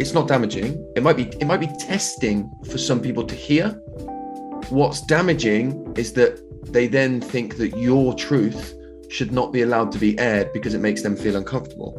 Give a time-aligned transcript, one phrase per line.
[0.00, 0.82] it's not damaging.
[0.96, 3.68] It might be it might be testing for some people to hear.
[4.70, 6.40] What's damaging is that
[6.72, 8.74] they then think that your truth
[9.10, 11.92] should not be allowed to be aired because it makes them feel uncomfortable.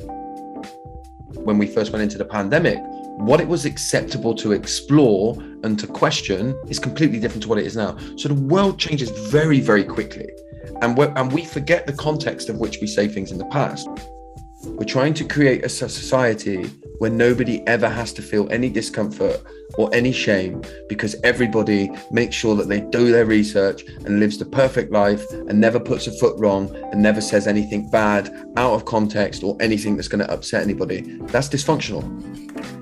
[1.43, 2.79] When we first went into the pandemic,
[3.17, 7.67] what it was acceptable to explore and to question is completely different to what it
[7.67, 7.97] is now.
[8.17, 10.29] So the world changes very, very quickly.
[10.81, 13.87] And, and we forget the context of which we say things in the past.
[14.63, 19.41] We're trying to create a society where nobody ever has to feel any discomfort
[19.73, 24.45] or any shame because everybody makes sure that they do their research and lives the
[24.45, 28.85] perfect life and never puts a foot wrong and never says anything bad out of
[28.85, 31.01] context or anything that's going to upset anybody.
[31.21, 32.80] That's dysfunctional.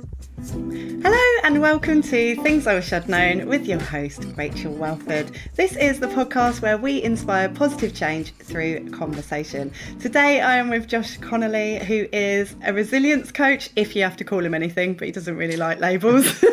[1.02, 5.32] Hello and welcome to Things I Wish I'd Known with your host, Rachel Welford.
[5.56, 9.72] This is the podcast where we inspire positive change through conversation.
[10.02, 14.26] Today I am with Josh Connolly, who is a resilience coach, if you have to
[14.26, 16.26] call him anything, but he doesn't really like labels.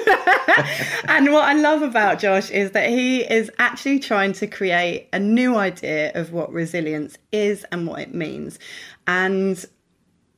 [1.08, 5.18] and what I love about Josh is that he is actually trying to create a
[5.18, 8.60] new idea of what resilience is and what it means.
[9.08, 9.64] And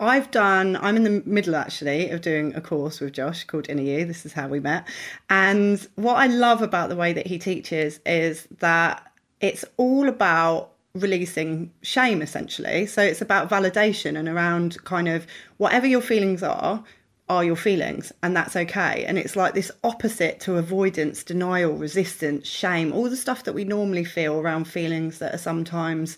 [0.01, 3.83] I've done, I'm in the middle actually of doing a course with Josh called Inner
[3.83, 4.05] You.
[4.05, 4.87] This is how we met.
[5.29, 10.71] And what I love about the way that he teaches is that it's all about
[10.95, 12.87] releasing shame essentially.
[12.87, 16.83] So it's about validation and around kind of whatever your feelings are,
[17.29, 19.05] are your feelings, and that's okay.
[19.05, 23.65] And it's like this opposite to avoidance, denial, resistance, shame, all the stuff that we
[23.65, 26.17] normally feel around feelings that are sometimes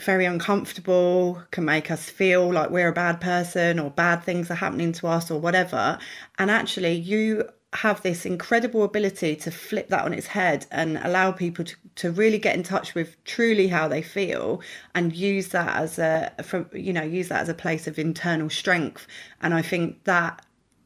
[0.00, 4.54] very uncomfortable, can make us feel like we're a bad person or bad things are
[4.54, 5.98] happening to us or whatever.
[6.38, 11.30] And actually, you have this incredible ability to flip that on its head and allow
[11.30, 14.60] people to, to really get in touch with truly how they feel
[14.94, 18.48] and use that as a from you know use that as a place of internal
[18.48, 19.06] strength
[19.42, 20.44] and i think that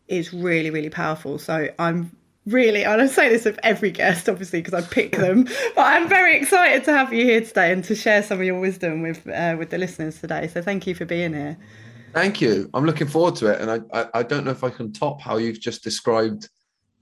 [0.08, 2.10] is really really powerful so i'm
[2.46, 6.08] really, and I say this of every guest, obviously, because I pick them, but I'm
[6.08, 9.26] very excited to have you here today and to share some of your wisdom with
[9.28, 10.48] uh, with the listeners today.
[10.48, 11.56] So thank you for being here.
[12.12, 12.68] Thank you.
[12.74, 15.20] I'm looking forward to it, and I, I, I don't know if I can top
[15.20, 16.48] how you've just described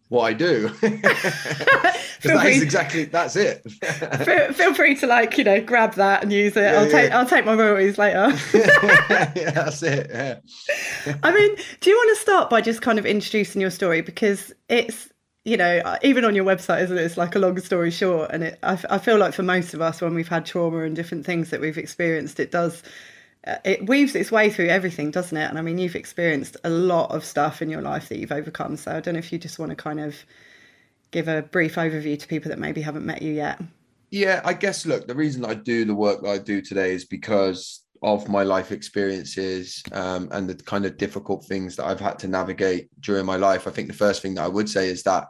[0.09, 0.71] what I do.
[2.23, 3.63] That is exactly that's it.
[3.71, 6.63] feel, feel, free to like you know grab that and use it.
[6.63, 6.91] Yeah, I'll yeah.
[6.91, 8.31] take I'll take my royalties later.
[8.55, 10.11] yeah, that's it.
[10.11, 11.15] Yeah.
[11.23, 14.53] I mean, do you want to start by just kind of introducing your story because
[14.69, 15.11] it's
[15.49, 17.03] you know, uh, even on your website, isn't it?
[17.03, 18.31] It's like a long story short.
[18.33, 20.95] And it, I, I feel like for most of us, when we've had trauma and
[20.95, 22.83] different things that we've experienced, it does,
[23.47, 25.49] uh, it weaves its way through everything, doesn't it?
[25.49, 28.77] And I mean, you've experienced a lot of stuff in your life that you've overcome.
[28.77, 30.17] So I don't know if you just want to kind of
[31.13, 33.59] give a brief overview to people that maybe haven't met you yet.
[34.11, 37.07] Yeah, I guess, look, the reason I do the work that I do today is
[37.07, 42.19] because of my life experiences um, and the kind of difficult things that I've had
[42.21, 43.67] to navigate during my life.
[43.67, 45.25] I think the first thing that I would say is that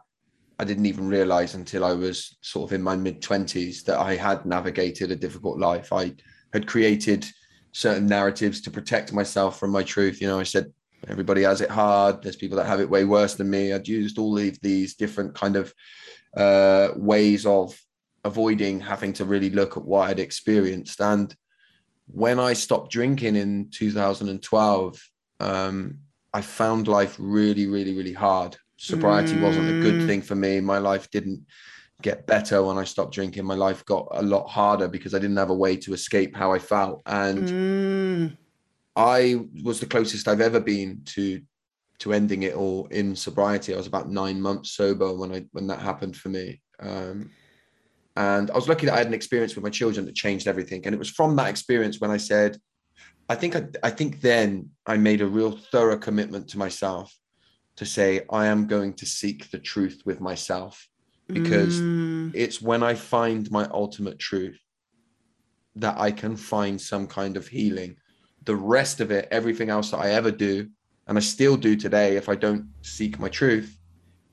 [0.58, 4.16] I didn't even realize until I was sort of in my mid 20s that I
[4.16, 5.92] had navigated a difficult life.
[5.92, 6.14] I
[6.52, 7.24] had created
[7.72, 10.20] certain narratives to protect myself from my truth.
[10.20, 10.72] You know, I said,
[11.06, 12.22] everybody has it hard.
[12.22, 13.72] There's people that have it way worse than me.
[13.72, 15.72] I'd used all of these different kind of
[16.36, 17.80] uh, ways of
[18.24, 21.00] avoiding having to really look at what I'd experienced.
[21.00, 21.32] And
[22.08, 25.98] when I stopped drinking in 2012, um,
[26.34, 29.43] I found life really, really, really hard sobriety mm.
[29.43, 30.06] wasn't a good mm.
[30.06, 30.61] thing for me.
[30.61, 31.44] My life didn't
[32.00, 33.44] get better when I stopped drinking.
[33.44, 36.53] My life got a lot harder because I didn't have a way to escape how
[36.53, 37.03] I felt.
[37.05, 38.37] And mm.
[38.97, 41.43] I was the closest I've ever been to
[41.99, 43.75] to ending it all in sobriety.
[43.75, 46.62] I was about nine months sober when I when that happened for me.
[46.78, 47.31] Um,
[48.15, 50.84] and I was lucky that I had an experience with my children that changed everything.
[50.84, 52.56] And it was from that experience when I said,
[53.28, 57.12] I think I, I think then I made a real thorough commitment to myself
[57.78, 60.89] to say, I am going to seek the truth with myself
[61.28, 62.33] because mm.
[62.34, 64.59] it's when I find my ultimate truth
[65.77, 67.95] that I can find some kind of healing.
[68.47, 70.69] The rest of it, everything else that I ever do,
[71.07, 73.78] and I still do today, if I don't seek my truth,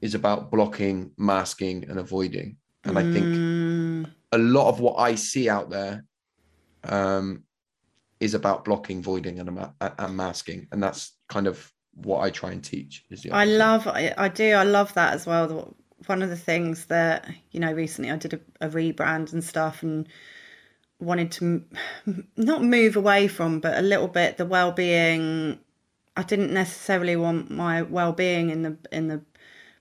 [0.01, 2.57] is about blocking, masking, and avoiding.
[2.83, 3.00] And mm.
[3.00, 4.12] I think mm.
[4.31, 6.03] a lot of what I see out there
[6.83, 7.44] um,
[8.19, 10.68] is about blocking, voiding, and, and masking.
[10.71, 13.03] And that's kind of what I try and teach.
[13.09, 15.75] Is the I love, I, I do, I love that as well.
[16.07, 19.81] One of the things that you know, recently I did a, a rebrand and stuff,
[19.81, 20.07] and
[21.00, 21.63] wanted to
[22.38, 25.59] not move away from, but a little bit the well-being.
[26.18, 29.21] I didn't necessarily want my well-being in the in the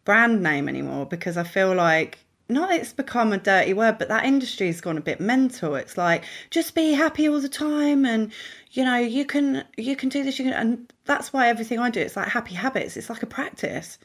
[0.04, 4.24] brand name anymore because I feel like not it's become a dirty word, but that
[4.24, 5.74] industry's gone a bit mental.
[5.76, 8.32] It's like just be happy all the time, and
[8.72, 10.38] you know you can you can do this.
[10.38, 12.96] You can, and that's why everything I do it's like happy habits.
[12.96, 13.98] It's like a practice.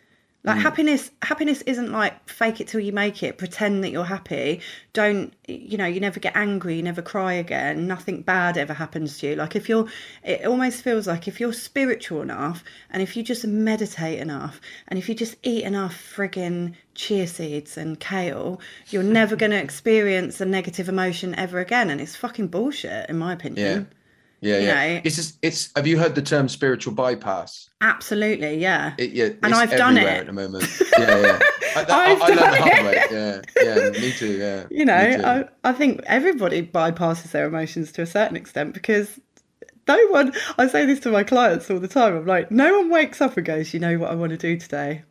[0.45, 0.61] Like mm.
[0.61, 3.37] happiness, happiness isn't like fake it till you make it.
[3.37, 4.61] Pretend that you're happy.
[4.93, 5.85] Don't you know?
[5.85, 6.77] You never get angry.
[6.77, 7.87] You never cry again.
[7.87, 9.35] Nothing bad ever happens to you.
[9.35, 9.87] Like if you're,
[10.23, 14.97] it almost feels like if you're spiritual enough, and if you just meditate enough, and
[14.97, 20.39] if you just eat enough frigging chia seeds and kale, you're never going to experience
[20.39, 21.89] a negative emotion ever again.
[21.89, 23.89] And it's fucking bullshit, in my opinion.
[23.91, 23.98] Yeah.
[24.41, 24.93] Yeah, you yeah.
[24.95, 25.01] Know?
[25.03, 25.69] It's just, it's.
[25.75, 27.69] Have you heard the term spiritual bypass?
[27.81, 28.93] Absolutely, yeah.
[28.97, 30.65] It, yeah, and I've done it at the moment.
[30.97, 31.39] Yeah, yeah.
[31.75, 32.85] I, that, I've I, I done it.
[32.85, 33.05] Way.
[33.11, 33.89] Yeah, yeah.
[33.89, 34.37] Me too.
[34.37, 34.65] Yeah.
[34.71, 39.19] You know, I, I think everybody bypasses their emotions to a certain extent because
[39.87, 40.33] no one.
[40.57, 42.15] I say this to my clients all the time.
[42.15, 44.57] I'm like, no one wakes up and goes, you know what I want to do
[44.57, 45.03] today.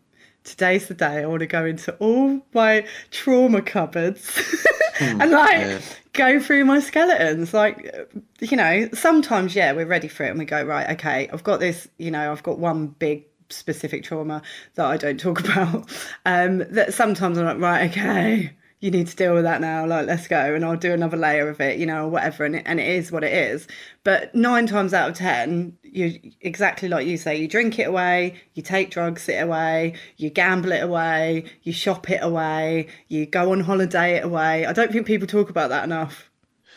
[0.45, 4.35] Today's the day I want to go into all my trauma cupboards
[4.97, 5.81] hmm, and like yeah
[6.19, 7.55] go through my skeletons.
[7.55, 11.45] Like, you know, sometimes, yeah, we're ready for it and we go, right, okay, I've
[11.45, 14.43] got this, you know, I've got one big specific trauma
[14.75, 15.89] that I don't talk about.
[16.27, 19.87] Um, that sometimes I'm like, right, okay, you need to deal with that now.
[19.87, 22.45] Like, let's go, and I'll do another layer of it, you know, or whatever.
[22.45, 23.67] And it, and it is what it is.
[24.05, 28.35] But nine times out of ten, you exactly like you say, you drink it away,
[28.55, 33.53] you take drugs it away, you gamble it away, you shop it away, you go
[33.53, 34.65] on holiday it away.
[34.65, 36.31] I don't think people talk about that enough.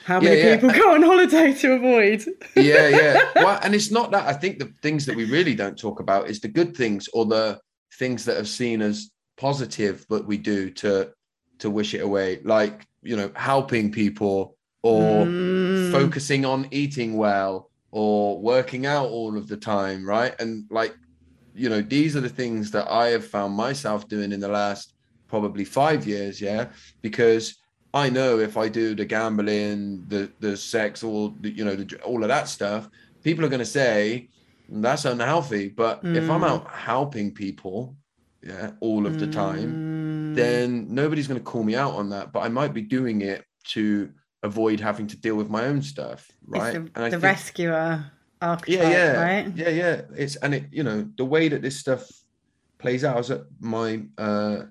[0.06, 0.56] How many yeah, yeah.
[0.56, 2.25] people go on holiday to avoid?
[2.56, 3.29] yeah, yeah.
[3.35, 4.27] Well, and it's not that.
[4.27, 7.25] I think the things that we really don't talk about is the good things or
[7.25, 7.59] the
[7.94, 11.12] things that are seen as positive, but we do to
[11.59, 15.91] to wish it away, like you know, helping people or mm.
[15.91, 20.33] focusing on eating well or working out all of the time, right?
[20.39, 20.95] And like,
[21.53, 24.93] you know, these are the things that I have found myself doing in the last
[25.27, 26.69] probably five years, yeah,
[27.01, 27.57] because
[27.93, 31.97] I know if I do the gambling, the the sex, all the, you know, the,
[32.03, 32.89] all of that stuff,
[33.23, 34.29] people are going to say
[34.69, 35.67] that's unhealthy.
[35.67, 36.15] But mm.
[36.15, 36.71] if I'm out mm.
[36.71, 37.95] helping people,
[38.41, 40.35] yeah, all of the time, mm.
[40.35, 42.31] then nobody's going to call me out on that.
[42.31, 44.09] But I might be doing it to
[44.43, 46.75] avoid having to deal with my own stuff, right?
[46.75, 48.11] It's the, the think, rescuer
[48.41, 49.55] archetype, yeah, yeah, right?
[49.55, 50.01] Yeah, yeah.
[50.15, 52.07] It's and it, you know, the way that this stuff
[52.77, 53.15] plays out.
[53.15, 54.63] I was at my uh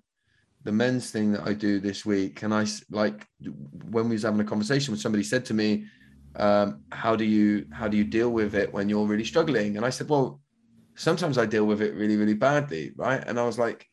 [0.62, 3.26] the men's thing that I do this week, and I like
[3.90, 5.86] when we was having a conversation with somebody said to me,
[6.36, 9.86] um, "How do you how do you deal with it when you're really struggling?" And
[9.86, 10.40] I said, "Well,
[10.96, 13.88] sometimes I deal with it really really badly, right?" And I was like,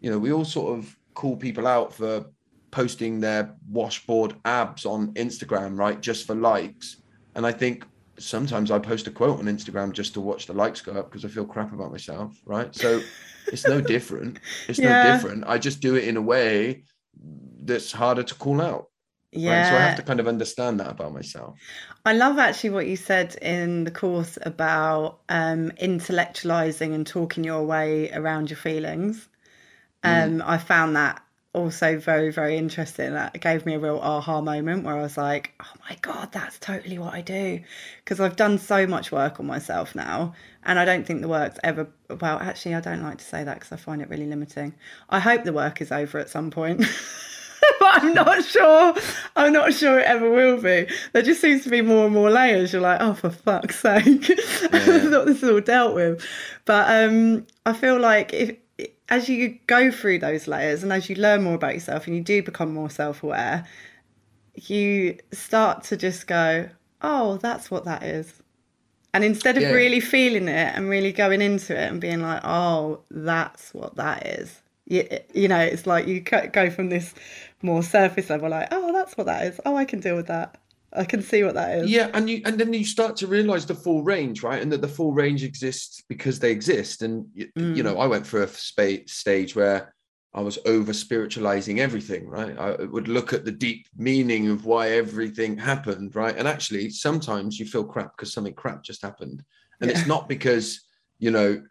[0.00, 2.24] you know, we all sort of call people out for
[2.70, 6.96] posting their washboard abs on Instagram, right, just for likes.
[7.34, 7.84] And I think
[8.18, 11.24] sometimes I post a quote on Instagram just to watch the likes go up because
[11.24, 12.74] I feel crap about myself, right?
[12.74, 13.00] So
[13.46, 14.38] it's no different.
[14.68, 15.04] It's yeah.
[15.04, 15.44] no different.
[15.46, 16.84] I just do it in a way
[17.62, 18.88] that's harder to call out.
[19.32, 19.60] Yeah.
[19.60, 19.68] Right?
[19.68, 21.58] So I have to kind of understand that about myself.
[22.04, 27.64] I love actually what you said in the course about um, intellectualizing and talking your
[27.64, 29.28] way around your feelings.
[30.02, 30.24] Mm.
[30.24, 30.48] Um, mm.
[30.48, 31.22] I found that
[31.54, 33.14] also very very interesting.
[33.14, 36.58] That gave me a real aha moment where i was like oh my god that's
[36.58, 37.60] totally what i do.
[38.04, 40.34] Because i've done so much work on myself now
[40.64, 41.88] and i don't think the work's ever
[42.20, 44.74] well actually i don't like to say that because i find it really limiting.
[45.08, 46.78] I hope the work is over at some point
[47.80, 48.94] but i'm not sure.
[49.34, 50.86] I'm not sure it ever will be.
[51.12, 52.72] There just seems to be more and more layers.
[52.72, 54.28] You're like oh for fuck's sake.
[54.28, 54.68] Yeah.
[54.72, 56.24] i thought this is all dealt with.
[56.66, 58.56] But um i feel like if
[59.08, 62.22] as you go through those layers and as you learn more about yourself and you
[62.22, 63.66] do become more self-aware
[64.66, 66.68] you start to just go
[67.02, 68.42] oh that's what that is.
[69.14, 69.72] And instead of yeah.
[69.72, 74.26] really feeling it and really going into it and being like oh that's what that
[74.26, 74.62] is.
[74.86, 77.14] You, you know it's like you go from this
[77.62, 79.60] more surface level like oh that's what that is.
[79.64, 80.60] Oh i can deal with that
[80.92, 81.90] I can see what that is.
[81.90, 84.62] Yeah, and you and then you start to realize the full range, right?
[84.62, 87.02] And that the full range exists because they exist.
[87.02, 87.76] And mm.
[87.76, 88.00] you know, mm.
[88.00, 89.94] I went through a spa- stage where
[90.34, 92.58] I was over spiritualizing everything, right?
[92.58, 96.36] I would look at the deep meaning of why everything happened, right?
[96.36, 99.42] And actually, sometimes you feel crap because something crap just happened,
[99.80, 99.98] and yeah.
[99.98, 100.80] it's not because
[101.18, 101.62] you know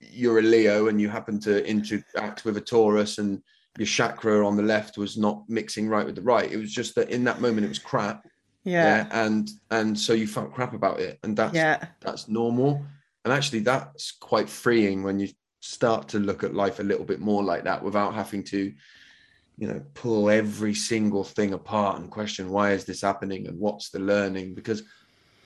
[0.00, 3.42] you're a Leo and you happen to interact with a Taurus and
[3.78, 6.52] your chakra on the left was not mixing right with the right.
[6.52, 8.26] It was just that in that moment it was crap
[8.64, 9.06] yeah.
[9.08, 9.24] yeah.
[9.24, 11.86] and and so you felt crap about it and that's yeah.
[12.00, 12.84] that's normal
[13.24, 15.28] and actually that's quite freeing when you
[15.60, 18.72] start to look at life a little bit more like that without having to
[19.58, 23.90] you know pull every single thing apart and question why is this happening and what's
[23.90, 24.82] the learning because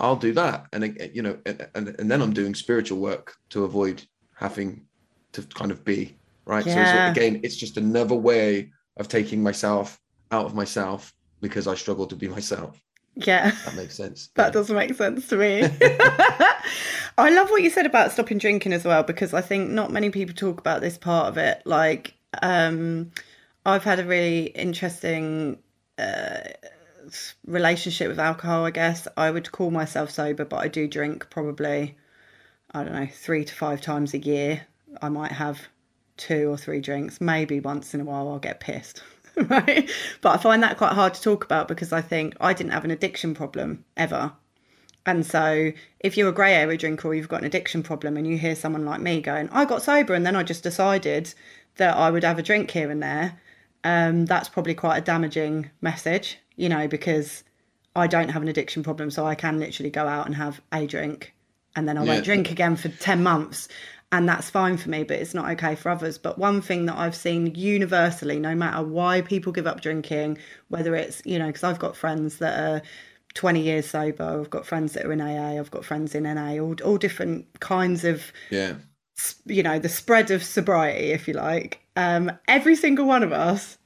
[0.01, 3.65] i'll do that and uh, you know and, and, then i'm doing spiritual work to
[3.65, 4.05] avoid
[4.37, 4.85] having
[5.33, 6.17] to kind of be
[6.47, 6.85] right yeah.
[6.85, 9.99] so, so again it's just another way of taking myself
[10.31, 12.81] out of myself because I struggle to be myself.
[13.17, 13.51] Yeah.
[13.65, 14.29] That makes sense.
[14.35, 14.51] that Yeah.
[14.51, 15.63] doesn't make sense to me.
[17.19, 20.11] I love what you said about stopping drinking as well because I think not many
[20.11, 21.63] people talk about this part of it.
[21.65, 23.13] Like, um,
[23.65, 25.59] I've had a really interesting
[25.99, 26.41] uh,
[27.47, 28.65] relationship with alcohol.
[28.65, 31.97] I guess I would call myself sober, but I do drink probably
[32.73, 34.67] I don't know three to five times a year.
[35.01, 35.61] I might have
[36.17, 37.21] two or three drinks.
[37.21, 39.03] Maybe once in a while I'll get pissed.
[39.49, 42.73] Right, but I find that quite hard to talk about because I think I didn't
[42.73, 44.33] have an addiction problem ever.
[45.07, 48.27] And so, if you're a grey area drinker or you've got an addiction problem and
[48.27, 51.35] you hear someone like me going, I got sober and then I just decided
[51.77, 53.39] that I would have a drink here and there,
[53.85, 57.45] um, that's probably quite a damaging message, you know, because
[57.97, 59.11] I don't have an addiction problem.
[59.11, 61.35] So I can literally go out and have a drink
[61.77, 62.15] and then I Yeah.
[62.15, 63.69] won't drink again for 10 months.
[64.17, 66.19] And that's fine for me, but it's not okay for others.
[66.19, 70.95] But one thing that I've seen universally, no matter why people give up drinking, whether
[70.95, 72.83] it's, you know, because I've got friends that are
[73.35, 76.59] 20 years sober, I've got friends that are in AA, I've got friends in NA,
[76.63, 78.75] all, all different kinds of Yeah.
[79.47, 83.79] you know the spread of sobriety if you like um every single one of us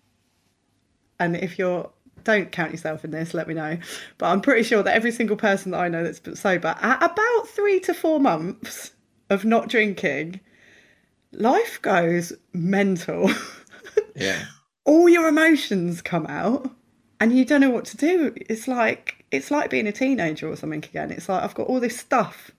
[1.20, 1.90] and if you're
[2.24, 3.78] don't count yourself in this let me know
[4.18, 7.48] but i'm pretty sure that every single person that i know that's sober at about
[7.48, 8.92] three to four months
[9.30, 10.40] of not drinking
[11.32, 13.30] life goes mental.
[14.14, 14.46] Yeah.
[14.84, 16.68] all your emotions come out
[17.20, 18.34] and you don't know what to do.
[18.48, 21.12] It's like it's like being a teenager or something again.
[21.12, 22.50] It's like i've got all this stuff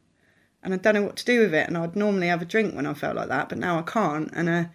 [0.64, 1.68] and i don't know what to do with it.
[1.68, 4.30] And i'd normally have a drink when i felt like that but now i can't.
[4.34, 4.66] And uh,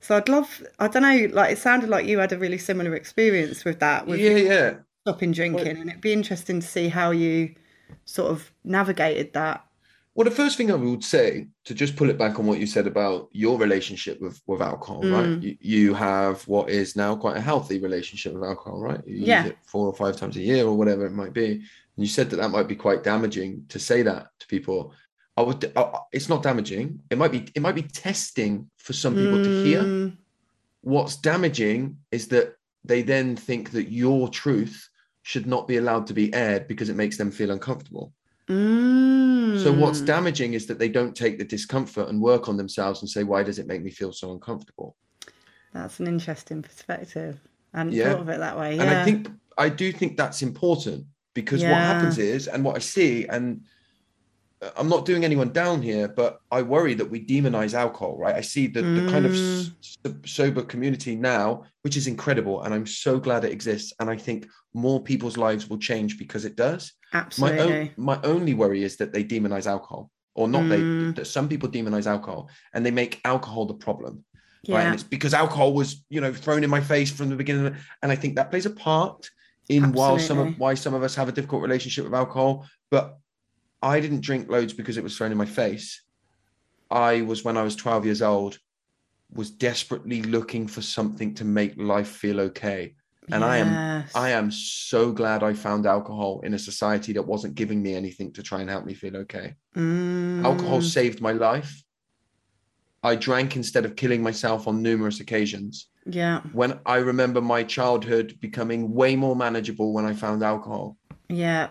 [0.00, 2.94] so i'd love i don't know like it sounded like you had a really similar
[2.94, 4.74] experience with that with Yeah, yeah.
[5.06, 5.78] stopping drinking.
[5.78, 7.54] And it'd be interesting to see how you
[8.04, 9.64] sort of navigated that
[10.14, 12.66] Well, the first thing I would say to just pull it back on what you
[12.66, 15.26] said about your relationship with with alcohol, right?
[15.28, 15.42] Mm.
[15.42, 19.00] You, you have what is now quite a healthy relationship with alcohol, right?
[19.06, 19.42] You Yeah.
[19.42, 21.50] use it four or five times a year or whatever it might be.
[21.52, 24.92] And you said that that might be quite damaging to say that to people.
[25.36, 25.72] I would.
[25.74, 27.00] Uh, it's not damaging.
[27.10, 27.48] It might be.
[27.56, 29.80] It might be testing for some people to hear.
[29.82, 30.16] Mm,
[30.82, 32.54] What's damaging is that
[32.84, 34.76] they then think that your truth
[35.22, 38.12] should not be allowed to be aired because it makes them feel uncomfortable.
[38.48, 38.83] mm.
[39.64, 40.06] So what's mm.
[40.06, 43.42] damaging is that they don't take the discomfort and work on themselves and say, why
[43.42, 44.96] does it make me feel so uncomfortable?
[45.72, 47.40] that's an interesting perspective
[47.72, 48.12] I hadn't Yeah.
[48.12, 49.28] thought of it that way yeah And I think
[49.58, 53.64] I do think that's important because what happens is, and what I see, and
[54.76, 58.34] I'm not doing anyone down here, but I worry that we demonize alcohol, right?
[58.34, 62.72] I see the, the kind of s- s- sober community now, which is incredible, and
[62.74, 63.92] I'm so glad it exists.
[64.00, 66.92] And I think more people's lives will change because it does.
[67.12, 70.68] My absolutely own, my only worry is that they demonize alcohol, or not.
[70.68, 71.14] They Mm.
[71.16, 74.24] that some people demonize alcohol, and they make alcohol the problem,
[74.68, 74.84] right?
[74.86, 78.12] And it's because alcohol was, you know, thrown in my face from the beginning, and
[78.12, 79.30] I think that plays a part
[79.68, 82.66] in while some of why some of us have a difficult relationship with alcohol.
[82.90, 83.18] But
[83.84, 86.02] I didn't drink loads because it was thrown in my face.
[86.90, 88.58] I was when I was 12 years old,
[89.32, 92.94] was desperately looking for something to make life feel okay.
[93.32, 97.54] And I am I am so glad I found alcohol in a society that wasn't
[97.54, 99.54] giving me anything to try and help me feel okay.
[99.76, 101.82] Mm, Alcohol saved my life.
[103.02, 105.88] I drank instead of killing myself on numerous occasions.
[106.06, 110.96] yeah When I remember my childhood becoming way more manageable when I found alcohol.
[111.28, 111.68] yeah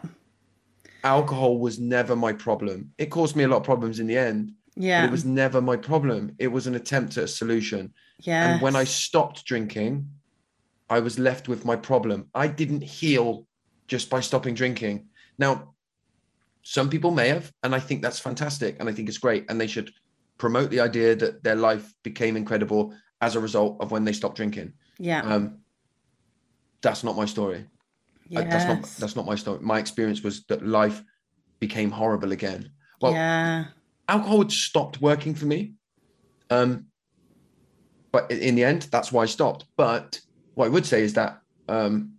[1.04, 2.92] Alcohol was never my problem.
[2.98, 5.62] It caused me a lot of problems in the end, but yeah it was never
[5.62, 6.36] my problem.
[6.40, 7.94] It was an attempt at a solution.
[8.20, 10.10] yeah And when I stopped drinking,
[10.90, 12.30] I was left with my problem.
[12.34, 13.48] I didn't heal
[13.88, 15.08] just by stopping drinking.
[15.38, 15.74] Now,
[16.64, 18.78] some people may have, and I think that's fantastic.
[18.80, 19.46] And I think it's great.
[19.50, 19.92] And they should
[20.38, 24.38] promote the idea that their life became incredible as a result of when they stopped
[24.38, 24.74] drinking.
[25.00, 25.60] yeah Um,
[26.82, 27.66] that's not my story.
[28.36, 29.60] I- that's not that's not my story.
[29.62, 31.02] My experience was that life
[31.60, 32.72] became horrible again.
[33.02, 33.66] Well, yeah
[34.08, 35.74] alcohol had stopped working for me.
[36.50, 36.88] Um,
[38.12, 39.66] but in the end, that's why I stopped.
[39.76, 40.20] But
[40.56, 42.14] what I would say is that um,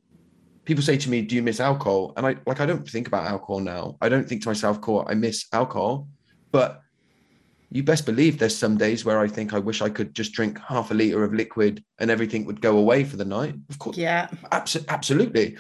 [0.64, 3.26] people say to me, "Do you miss alcohol?" And I like I don't think about
[3.26, 3.96] alcohol now.
[4.00, 6.08] I don't think to myself, "Cool, I miss alcohol."
[6.52, 6.80] But
[7.71, 10.59] you best believe there's some days where I think I wish I could just drink
[10.61, 13.54] half a liter of liquid and everything would go away for the night.
[13.71, 15.56] Of course, yeah Abso- absolutely.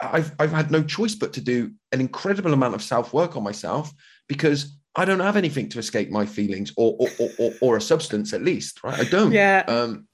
[0.00, 3.42] I've I've had no choice but to do an incredible amount of self work on
[3.42, 3.92] myself
[4.26, 7.80] because I don't have anything to escape my feelings or or, or, or, or a
[7.80, 8.98] substance at least, right?
[8.98, 9.32] I don't.
[9.32, 10.06] yeah Um,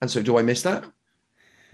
[0.00, 0.84] and so do I miss that?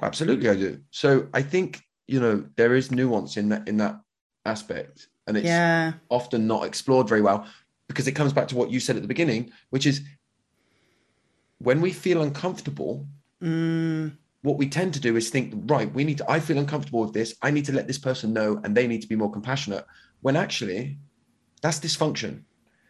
[0.03, 0.81] Absolutely, I do.
[0.91, 4.01] So I think you know there is nuance in that in that
[4.47, 7.47] aspect, and it's yeah often not explored very well
[7.89, 10.03] because it comes back to what you said at the beginning, which is
[11.59, 13.07] when we feel uncomfortable,
[13.43, 17.01] mm, what we tend to do is think, right, we need to, I feel uncomfortable
[17.01, 17.35] with this.
[17.43, 19.85] I need to let this person know and they need to be more compassionate.
[20.21, 20.99] When actually,
[21.63, 22.43] that's dysfunction.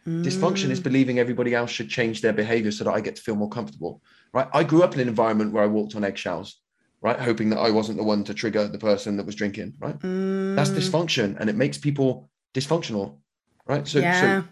[0.05, 0.23] Mm.
[0.23, 0.83] Dysfunction is mm.
[0.83, 4.01] believing everybody else should change their behavior so that I get to feel more comfortable.
[4.33, 4.47] Right.
[4.53, 6.61] I grew up in an environment where I walked on eggshells,
[7.01, 7.19] right?
[7.19, 9.97] Hoping that I wasn't the one to trigger the person that was drinking, right?
[9.99, 10.55] Mm.
[10.55, 13.17] That's dysfunction and it makes people dysfunctional,
[13.65, 13.87] right?
[13.87, 14.21] So, yeah.
[14.21, 14.47] so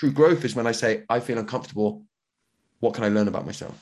[0.00, 2.02] true growth is when I say, I feel uncomfortable.
[2.78, 3.78] What can I learn about myself?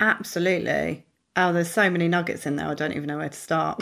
[0.00, 1.06] Absolutely.
[1.36, 2.66] Oh, there's so many nuggets in there.
[2.66, 3.78] I don't even know where to start.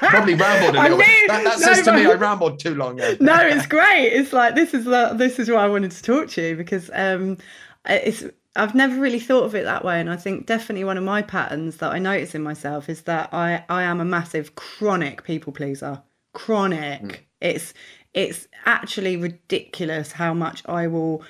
[0.00, 1.28] Probably rambled a little bit.
[1.28, 2.96] That, that no, says to me I rambled too long.
[3.20, 4.06] no, it's great.
[4.06, 6.90] It's like this is the, this is why I wanted to talk to you because
[6.94, 7.36] um,
[7.84, 8.24] it's
[8.56, 11.20] I've never really thought of it that way, and I think definitely one of my
[11.20, 15.52] patterns that I notice in myself is that I I am a massive chronic people
[15.52, 16.02] pleaser.
[16.32, 17.02] Chronic.
[17.02, 17.16] Mm.
[17.40, 17.74] It's
[18.14, 21.22] it's actually ridiculous how much I will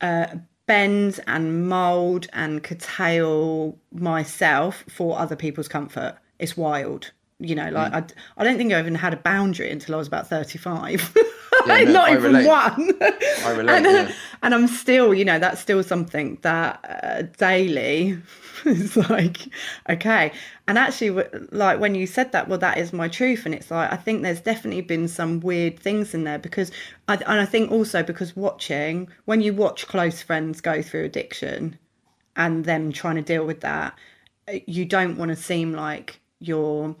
[0.00, 6.16] uh, bend and mold and curtail myself for other people's comfort.
[6.38, 7.12] It's wild.
[7.40, 8.12] You know, like mm.
[8.36, 11.16] I, I don't think I even had a boundary until I was about 35.
[11.66, 12.46] Yeah, no, not I even relate.
[12.46, 12.92] one.
[13.00, 13.76] I relate.
[13.76, 14.12] and, yeah.
[14.42, 18.18] and, I'm still, you know, that's still something that uh, daily
[18.64, 19.38] is like,
[19.88, 20.32] okay.
[20.68, 23.44] And actually, like when you said that, well, that is my truth.
[23.44, 26.70] And it's like, I think there's definitely been some weird things in there because,
[27.08, 31.78] I, and I think also because watching, when you watch close friends go through addiction
[32.36, 33.98] and them trying to deal with that,
[34.48, 36.94] uh, you don't want to seem like you're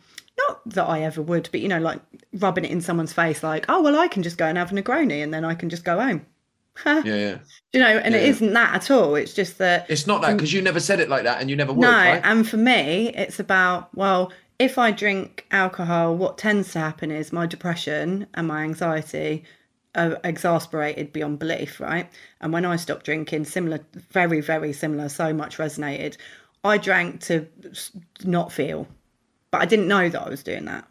[0.48, 2.00] not that I ever would, but you know, like
[2.34, 4.74] rubbing it in someone's face, like, oh well, I can just go and have a
[4.74, 6.26] Negroni and then I can just go home.
[6.86, 7.38] yeah, yeah.
[7.72, 9.14] You know, and yeah, it isn't that at all.
[9.14, 11.56] It's just that it's not that because you never said it like that, and you
[11.56, 11.82] never would.
[11.82, 12.20] No, right?
[12.24, 17.32] and for me, it's about well, if I drink alcohol, what tends to happen is
[17.32, 19.44] my depression and my anxiety
[19.94, 22.08] are exasperated beyond belief, right?
[22.40, 23.80] And when I stopped drinking, similar,
[24.10, 26.16] very, very similar, so much resonated.
[26.62, 27.46] I drank to
[28.24, 28.86] not feel,
[29.50, 30.86] but I didn't know that I was doing that.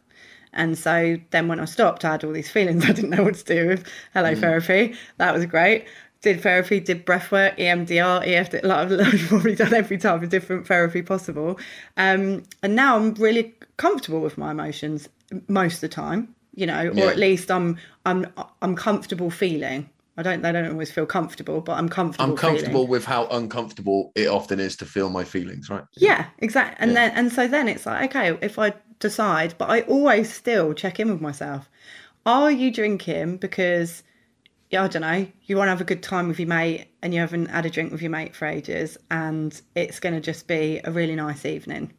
[0.54, 3.36] And so then when I stopped, I had all these feelings I didn't know what
[3.36, 3.88] to do with.
[4.14, 4.40] Hello, mm.
[4.40, 4.96] therapy.
[5.18, 5.86] That was great.
[6.22, 10.68] Did therapy, did breath work, EMDR, EFT, like I've probably done every type of different
[10.68, 11.60] therapy possible.
[11.96, 15.08] Um, and now I'm really comfortable with my emotions
[15.48, 17.06] most of the time, you know, yeah.
[17.06, 18.28] or at least I'm I'm
[18.62, 19.90] I'm comfortable feeling.
[20.20, 22.34] I don't they don't always feel comfortable, but I'm comfortable.
[22.34, 22.90] I'm comfortable feeling.
[22.90, 25.86] with how uncomfortable it often is to feel my feelings, right?
[25.94, 26.78] Yeah, exactly.
[26.80, 26.96] And yeah.
[26.96, 31.00] then and so then it's like, okay, if I decide, but I always still check
[31.00, 31.70] in with myself.
[32.26, 34.04] Are you drinking because
[34.72, 37.14] Yeah, I don't know, you want to have a good time with your mate and
[37.14, 40.48] you haven't had a drink with your mate for ages and it's going to just
[40.48, 41.94] be a really nice evening?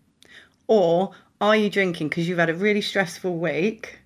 [0.69, 4.00] Or are you drinking because you've had a really stressful week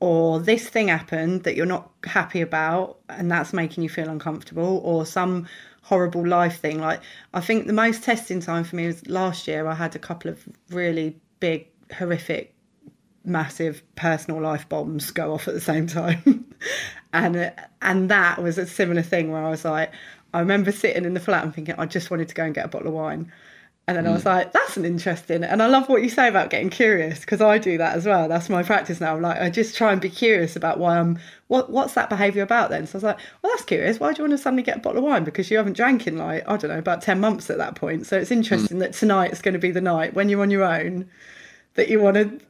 [0.00, 4.80] or this thing happened that you're not happy about and that's making you feel uncomfortable
[4.84, 5.46] or some
[5.82, 7.00] horrible life thing like
[7.34, 10.30] i think the most testing time for me was last year i had a couple
[10.30, 12.54] of really big horrific,
[13.24, 16.46] massive personal life bombs go off at the same time.
[17.12, 17.52] and
[17.82, 19.92] and that was a similar thing where I was like,
[20.32, 22.64] I remember sitting in the flat and thinking, I just wanted to go and get
[22.64, 23.32] a bottle of wine.
[23.86, 24.10] And then mm.
[24.10, 24.26] I was mm.
[24.26, 25.44] like, that's an interesting.
[25.44, 28.28] And I love what you say about getting curious because I do that as well.
[28.28, 29.14] That's my practice now.
[29.14, 31.18] I'm like, I just try and be curious about why I'm,
[31.48, 32.86] what, what's that behavior about then?
[32.86, 34.00] So I was like, well, that's curious.
[34.00, 35.24] Why do you want to suddenly get a bottle of wine?
[35.24, 38.06] Because you haven't drank in like, I don't know, about 10 months at that point.
[38.06, 38.80] So it's interesting mm.
[38.80, 41.10] that tonight is going to be the night when you're on your own
[41.74, 42.40] that you want to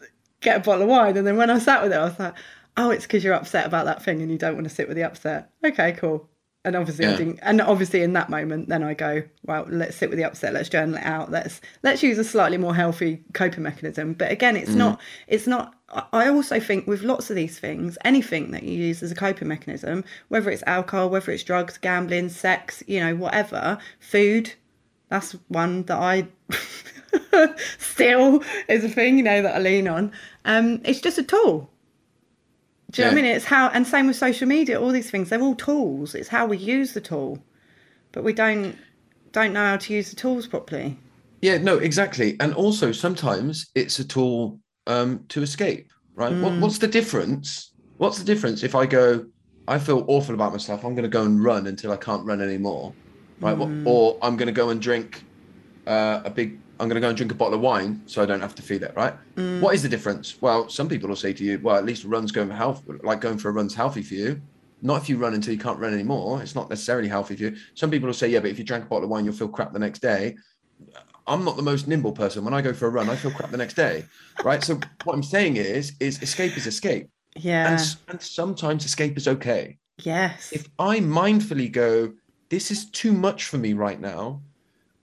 [0.40, 1.16] get a bottle of wine.
[1.16, 2.34] And then when I sat with it, I was like,
[2.76, 4.96] oh, it's because you're upset about that thing and you don't want to sit with
[4.96, 5.50] the upset.
[5.64, 6.28] Okay, cool.
[6.66, 7.34] And obviously, yeah.
[7.42, 10.54] and obviously, in that moment, then I go, well, let's sit with the upset.
[10.54, 11.30] Let's journal it out.
[11.30, 14.14] Let's let's use a slightly more healthy coping mechanism.
[14.14, 14.76] But again, it's mm.
[14.76, 15.00] not.
[15.26, 15.74] It's not.
[16.12, 19.46] I also think with lots of these things, anything that you use as a coping
[19.46, 24.50] mechanism, whether it's alcohol, whether it's drugs, gambling, sex, you know, whatever, food,
[25.10, 26.26] that's one that I
[27.78, 30.12] still is a thing, you know, that I lean on.
[30.46, 31.70] Um, it's just a tool.
[32.94, 33.10] Do you yeah.
[33.10, 33.36] know what I mean?
[33.36, 36.14] It's how, and same with social media, all these things, they're all tools.
[36.14, 37.44] It's how we use the tool,
[38.12, 38.78] but we don't
[39.32, 40.96] don't know how to use the tools properly.
[41.42, 42.36] Yeah, no, exactly.
[42.38, 46.32] And also sometimes it's a tool um, to escape, right?
[46.32, 46.40] Mm.
[46.40, 47.72] What, what's the difference?
[47.96, 49.26] What's the difference if I go,
[49.66, 52.40] I feel awful about myself, I'm going to go and run until I can't run
[52.40, 52.94] anymore,
[53.40, 53.58] right?
[53.58, 53.84] Mm.
[53.84, 55.24] Or I'm going to go and drink
[55.88, 58.26] uh, a big I'm going to go and drink a bottle of wine so I
[58.26, 59.14] don't have to feel it, right?
[59.36, 59.60] Mm.
[59.60, 60.40] What is the difference?
[60.42, 63.20] Well, some people will say to you, well, at least run's going for health, like
[63.20, 64.40] going for a run's healthy for you.
[64.82, 66.42] Not if you run until you can't run anymore.
[66.42, 67.56] It's not necessarily healthy for you.
[67.74, 69.48] Some people will say, yeah, but if you drank a bottle of wine, you'll feel
[69.48, 70.36] crap the next day.
[71.26, 72.44] I'm not the most nimble person.
[72.44, 74.04] When I go for a run, I feel crap the next day,
[74.44, 74.62] right?
[74.62, 77.08] So what I'm saying is, is escape is escape.
[77.36, 77.72] Yeah.
[77.72, 79.78] And, and sometimes escape is okay.
[79.98, 80.52] Yes.
[80.52, 82.12] If I mindfully go,
[82.50, 84.42] this is too much for me right now,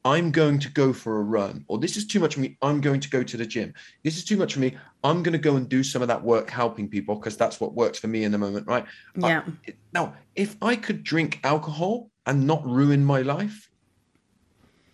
[0.04, 2.58] I'm going to go for a run, or this is too much for me.
[2.62, 3.74] I'm going to go to the gym.
[4.04, 4.76] This is too much for me.
[5.04, 7.76] I'm going to go and do some of that work helping people because that's what
[7.76, 8.86] works for me in the moment, right?
[9.16, 9.44] Yeah.
[9.46, 13.70] I, now, if I could drink alcohol and not ruin my life,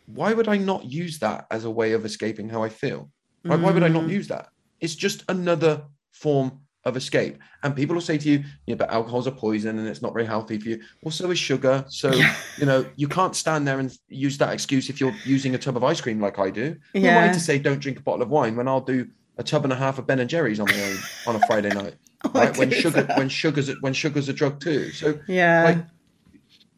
[0.08, 3.10] why would I not use that as a way of escaping how I feel?
[3.46, 3.60] Right?
[3.60, 4.12] Why would I not Mm.
[4.12, 4.50] use that?
[4.82, 7.38] It's just another form of escape.
[7.64, 10.26] And people will say to you, yeah, but alcohol's a poison and it's not very
[10.26, 10.82] healthy for you.
[11.02, 11.86] Well, so is sugar.
[11.90, 12.12] So,
[12.58, 15.78] you know, you can't stand there and use that excuse if you're using a tub
[15.78, 16.76] of ice cream like I do.
[16.94, 17.34] Who am I Yeah.
[17.34, 19.76] to say don't drink a bottle of wine when I'll do a tub and a
[19.76, 21.96] half of Ben and Jerry's on my own on a Friday night?
[22.26, 22.58] Oh, Right?
[22.58, 23.16] When sugar that.
[23.18, 24.92] when sugar's a, when sugar's a drug too.
[24.92, 25.64] So Yeah.
[25.64, 25.78] like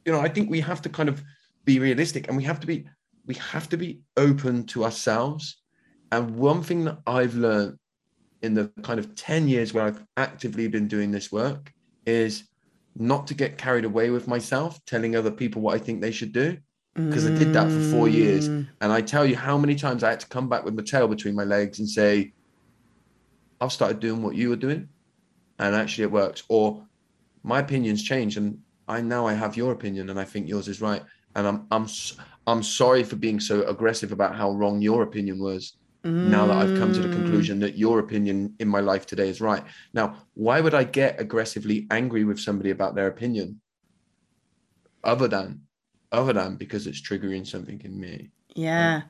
[0.05, 1.21] you know i think we have to kind of
[1.65, 2.85] be realistic and we have to be
[3.25, 5.57] we have to be open to ourselves
[6.11, 7.77] and one thing that i've learned
[8.41, 11.73] in the kind of 10 years where i've actively been doing this work
[12.05, 12.45] is
[12.95, 16.31] not to get carried away with myself telling other people what i think they should
[16.31, 16.57] do
[16.95, 18.49] because i did that for four years.
[18.49, 18.67] Mm.
[18.81, 21.07] and i tell you how many times i had to come back with my tail
[21.07, 22.33] between my legs and say
[23.61, 24.89] i've started doing what you were doing
[25.59, 26.43] and actually it works.
[26.47, 26.85] Or
[27.43, 30.81] my opinions change and i now i have your opinion and i think yours is
[30.81, 31.03] right
[31.35, 31.87] and i'm i'm
[32.47, 35.77] i'm sorry for being so aggressive about how wrong your opinion was
[36.21, 37.13] now that i've come to the Mm.
[37.13, 41.19] conclusion that your opinion in my life today is right now why would i get
[41.19, 43.61] aggressively angry with somebody about their opinion
[45.03, 45.67] other than
[46.11, 49.03] other than because it's triggering something in me Yeah.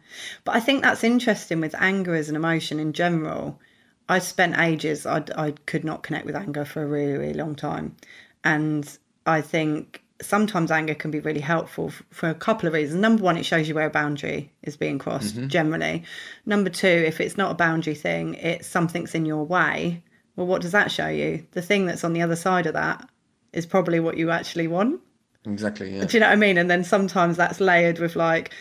[0.44, 3.60] But I think that's interesting with anger as an emotion in general.
[4.08, 7.56] I spent ages, I, I could not connect with anger for a really, really long
[7.56, 7.96] time.
[8.44, 13.00] And I think sometimes anger can be really helpful for a couple of reasons.
[13.00, 15.48] Number one, it shows you where a boundary is being crossed mm-hmm.
[15.48, 16.04] generally.
[16.46, 20.04] Number two, if it's not a boundary thing, it's something's in your way.
[20.36, 21.46] Well, what does that show you?
[21.52, 23.08] The thing that's on the other side of that
[23.54, 25.02] is probably what you actually want.
[25.46, 26.58] exactly yeah Do you know what I mean?
[26.58, 28.54] And then sometimes that's layered with like,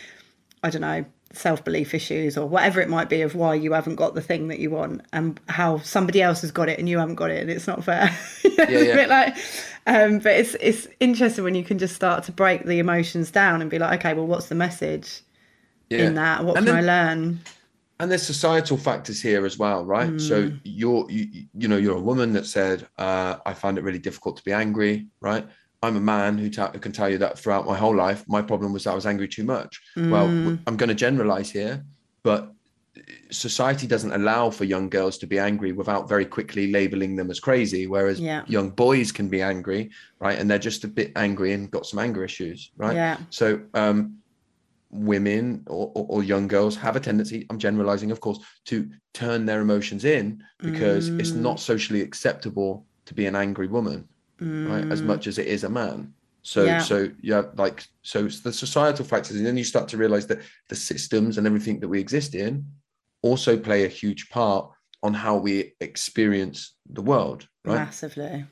[0.63, 3.97] I don't know, self belief issues or whatever it might be of why you haven't
[3.97, 6.99] got the thing that you want and how somebody else has got it and you
[6.99, 8.11] haven't got it and it's not fair.
[8.45, 9.37] it's Yeah, a bit like,
[9.87, 13.61] um, but it's it's interesting when you can just start to break the emotions down
[13.61, 15.21] and be like, okay, well, what's the message
[15.91, 16.45] yeah in that?
[16.45, 17.41] What And can then- I learn?
[18.01, 22.01] and there's societal factors here as well right so you're you, you know you're a
[22.01, 25.45] woman that said uh, i find it really difficult to be angry right
[25.83, 28.43] i'm a man who, ta- who can tell you that throughout my whole life my
[28.43, 30.27] problem was that i was angry too much well
[30.67, 31.85] I'm going to generalize here
[32.23, 32.53] but
[33.31, 37.39] society doesn't allow for young girls to be angry without very quickly labeling them as
[37.39, 38.43] crazy whereas Yeah.
[38.49, 42.01] young boys can be angry right and they're just a bit angry and got some
[42.01, 43.19] anger issues right Yeah.
[43.31, 44.17] so um
[44.91, 49.45] women or, or, or young girls have a tendency i'm generalizing of course to turn
[49.47, 51.41] their emotions in because it's Mm.
[51.43, 54.09] not socially acceptable to be an angry woman
[54.65, 56.67] right as much as it is a man so Mm.
[56.69, 56.79] Yeah.
[56.79, 60.41] so yeah like so it's the societal factors and then you start to realize that
[60.69, 62.65] the systems and everything that we exist in
[63.23, 64.71] also play a huge part
[65.03, 68.45] on how we experience the world right Massively.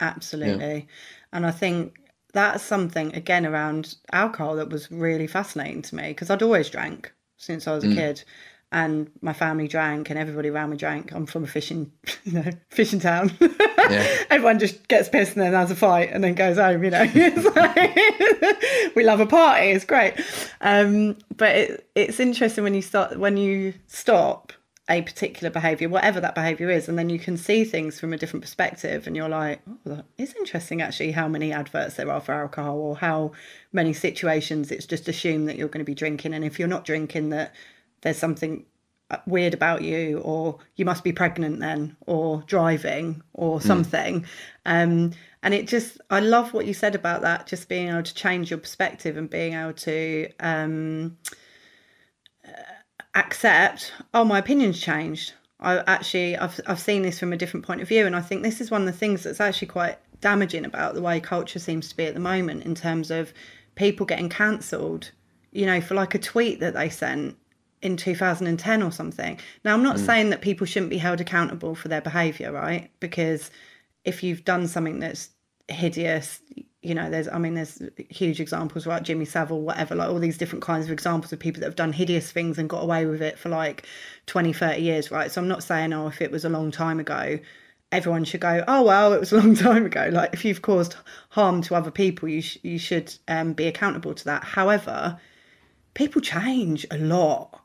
[0.00, 0.88] Absolutely.
[1.32, 1.96] And I think
[2.32, 7.12] that's something, again, around alcohol that was really fascinating to me because I'd always drank
[7.36, 7.94] since I was a Mm.
[7.94, 8.24] kid.
[8.72, 11.12] And my family drank, and everybody around me drank.
[11.12, 11.92] I'm from a fishing,
[12.24, 13.30] you know, fishing town.
[13.40, 14.16] Yeah.
[14.30, 16.82] Everyone just gets pissed and then has a fight and then goes home.
[16.82, 17.04] You know,
[17.56, 19.66] like- we love a party.
[19.66, 20.14] It's great.
[20.62, 24.52] Um, but it, it's interesting when you start when you stop
[24.90, 28.18] a particular behavior, whatever that behavior is, and then you can see things from a
[28.18, 32.20] different perspective, and you're like, oh, that is interesting actually how many adverts there are
[32.20, 33.32] for alcohol, or how
[33.72, 36.84] many situations it's just assumed that you're going to be drinking, and if you're not
[36.84, 37.54] drinking, that
[38.02, 38.66] there's something
[39.10, 44.26] uh, weird about you, or you must be pregnant then, or driving, or something.
[44.66, 45.12] Um,
[45.42, 48.50] and it just, I love what you said about that, just being able to change
[48.50, 50.28] your perspective and being able to.
[50.38, 51.16] Um,
[53.14, 57.82] accept oh my opinion's changed i actually I've, I've seen this from a different point
[57.82, 60.64] of view and i think this is one of the things that's actually quite damaging
[60.64, 63.34] about the way culture seems to be at the moment in terms of
[63.74, 65.10] people getting cancelled
[65.50, 67.36] you know for like a tweet that they sent
[67.82, 69.38] in 2010 or something.
[69.64, 72.90] Now i'm not saying that people shouldn't be held accountable for their behavior right?
[73.00, 73.50] Because
[74.04, 75.30] if you've done something that's
[75.68, 76.40] hideous
[76.82, 79.02] you know there's i mean there's huge examples right?
[79.02, 81.92] Jimmy savile whatever like all these different kinds of examples of people that have done
[81.92, 83.86] hideous things and got away with it for like
[84.26, 85.30] 20 30 years right?
[85.30, 87.38] So i'm not saying oh if it was a long time ago
[87.92, 90.08] everyone should go oh well it was a long time ago.
[90.10, 90.96] Like if you've caused
[91.30, 94.42] harm to other people you sh- you should um, be accountable to that.
[94.42, 95.18] However
[95.94, 97.61] people change a lot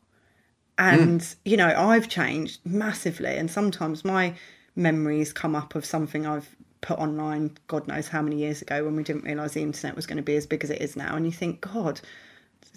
[0.77, 4.33] and you know i've changed massively and sometimes my
[4.75, 8.95] memories come up of something i've put online god knows how many years ago when
[8.95, 11.15] we didn't realize the internet was going to be as big as it is now
[11.15, 11.99] and you think god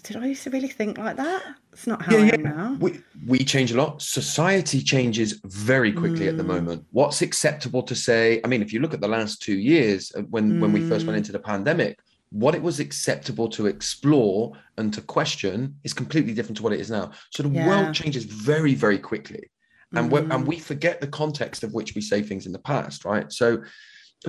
[0.03, 1.43] did I used to really think like that?
[1.71, 2.77] It's not how yeah, I am now.
[2.79, 4.01] We we change a lot.
[4.01, 6.29] Society changes very quickly mm.
[6.29, 6.47] at the mm.
[6.47, 6.85] moment.
[6.91, 8.41] What's acceptable to say?
[8.43, 10.59] I mean, if you look at the last two years uh, when mm.
[10.59, 11.19] when we first went mm.
[11.19, 11.99] into the pandemic,
[12.31, 16.79] what it was acceptable to explore and to question is completely different to what it
[16.79, 17.11] is now.
[17.31, 17.67] So the yeah.
[17.67, 19.51] world changes very, very quickly.
[19.93, 20.33] And, mm.
[20.33, 23.31] and we forget the context of which we say things in the past, right?
[23.31, 23.61] So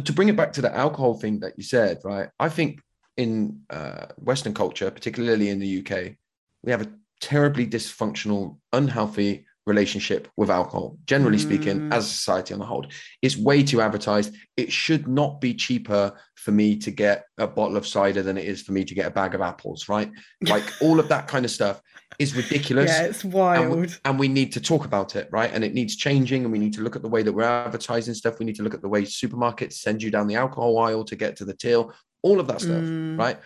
[0.05, 2.29] to bring it back to the alcohol thing that you said, right?
[2.41, 2.81] I think
[3.17, 6.17] in uh, Western culture, particularly in the UK,
[6.65, 11.43] we have a terribly dysfunctional, unhealthy relationship with alcohol, generally mm.
[11.43, 12.85] speaking, as a society on the whole.
[13.21, 14.35] It's way too advertised.
[14.57, 18.45] It should not be cheaper for me to get a bottle of cider than it
[18.45, 20.11] is for me to get a bag of apples, right?
[20.43, 21.81] Like all of that kind of stuff
[22.19, 22.91] is ridiculous.
[22.91, 23.73] Yeah, it's wild.
[23.73, 25.51] And we, and we, need to talk about it, right?
[25.53, 26.43] And it needs changing.
[26.43, 28.39] And we need to look at the way that we're advertising stuff.
[28.39, 31.17] We need to look at the way supermarkets send you down the alcohol aisle to
[31.17, 33.19] get to the till, all of that stuff, mm.
[33.19, 33.39] right?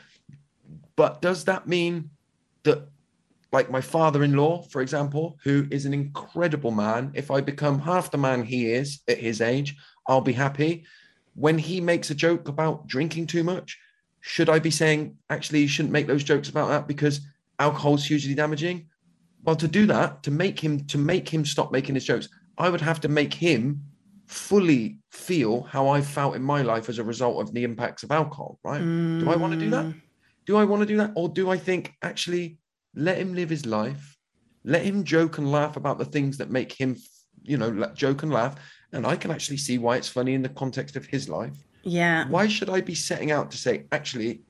[0.96, 2.10] But does that mean
[2.64, 2.88] that
[3.56, 7.10] like my father-in-law, for example, who is an incredible man.
[7.14, 9.74] If I become half the man he is at his age,
[10.06, 10.84] I'll be happy.
[11.34, 13.78] When he makes a joke about drinking too much,
[14.20, 17.22] should I be saying, actually, you shouldn't make those jokes about that because
[17.58, 18.88] alcohol is hugely damaging?
[19.42, 22.68] Well, to do that, to make him to make him stop making his jokes, I
[22.68, 23.82] would have to make him
[24.26, 28.10] fully feel how I felt in my life as a result of the impacts of
[28.10, 28.82] alcohol, right?
[28.82, 29.20] Mm.
[29.20, 29.86] Do I want to do that?
[30.44, 31.12] Do I want to do that?
[31.14, 32.58] Or do I think actually
[32.96, 34.16] let him live his life.
[34.64, 36.96] Let him joke and laugh about the things that make him,
[37.42, 38.56] you know, joke and laugh.
[38.92, 41.56] And I can actually see why it's funny in the context of his life.
[41.84, 42.26] Yeah.
[42.28, 44.42] Why should I be setting out to say, actually,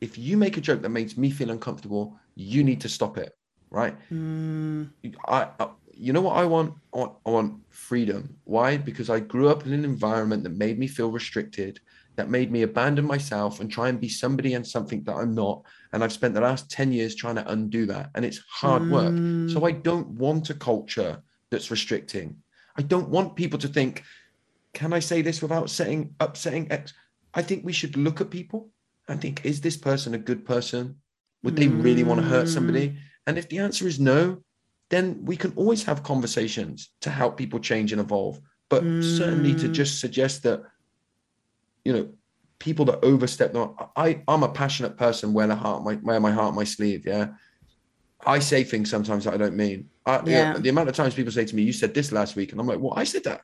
[0.00, 3.36] if you make a joke that makes me feel uncomfortable, you need to stop it,
[3.70, 3.94] right?
[4.10, 4.90] Mm.
[5.26, 6.74] I, I, you know what I want?
[6.94, 7.12] I want?
[7.26, 8.36] I want freedom.
[8.44, 8.76] Why?
[8.76, 11.80] Because I grew up in an environment that made me feel restricted
[12.18, 15.62] that made me abandon myself and try and be somebody and something that I'm not.
[15.92, 18.10] And I've spent the last 10 years trying to undo that.
[18.16, 18.90] And it's hard mm.
[18.90, 19.52] work.
[19.52, 22.36] So I don't want a culture that's restricting.
[22.76, 24.02] I don't want people to think,
[24.74, 26.92] can I say this without setting upsetting X?
[27.34, 28.68] I think we should look at people
[29.06, 30.96] and think, is this person a good person?
[31.44, 32.88] Would they really want to hurt somebody?
[32.88, 32.96] Mm.
[33.28, 34.42] And if the answer is no,
[34.90, 38.40] then we can always have conversations to help people change and evolve.
[38.68, 39.16] But mm.
[39.16, 39.72] certainly to mm.
[39.72, 40.62] just suggest that
[41.88, 42.08] you know,
[42.58, 43.54] people that overstep.
[43.54, 45.32] Not I I'm a passionate person.
[45.32, 47.06] Wear the heart, my wear my heart, my sleeve.
[47.06, 47.28] Yeah,
[48.26, 49.88] I say things sometimes that I don't mean.
[50.04, 50.48] I, yeah.
[50.48, 52.52] You know, the amount of times people say to me, "You said this last week,"
[52.52, 53.40] and I'm like, "Well, I said that."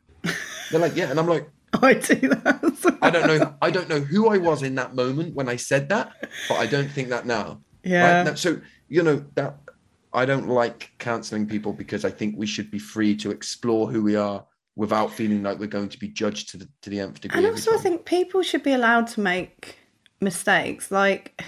[0.70, 2.98] They're like, "Yeah," and I'm like, oh, I do that.
[3.00, 3.54] I don't know.
[3.62, 6.12] I don't know who I was in that moment when I said that,
[6.50, 7.62] but I don't think that now.
[7.82, 8.24] Yeah.
[8.24, 8.38] Right?
[8.38, 9.56] So you know that
[10.12, 14.02] I don't like canceling people because I think we should be free to explore who
[14.02, 14.44] we are
[14.76, 17.38] without feeling like we're going to be judged to the to the nth degree.
[17.38, 19.78] And also, I think people should be allowed to make
[20.20, 20.90] mistakes.
[20.90, 21.42] Like,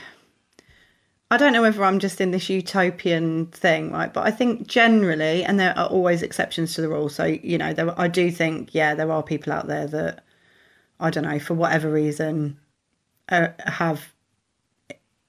[1.31, 4.13] I don't know whether I'm just in this utopian thing, right?
[4.13, 7.09] But I think generally, and there are always exceptions to the rule.
[7.09, 10.25] So you know, there, I do think, yeah, there are people out there that
[11.01, 12.59] I don't know for whatever reason
[13.29, 14.13] uh, have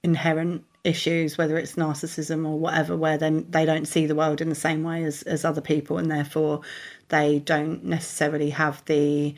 [0.02, 4.48] inherent issues, whether it's narcissism or whatever, where then they don't see the world in
[4.48, 6.62] the same way as, as other people, and therefore
[7.08, 9.34] they don't necessarily have the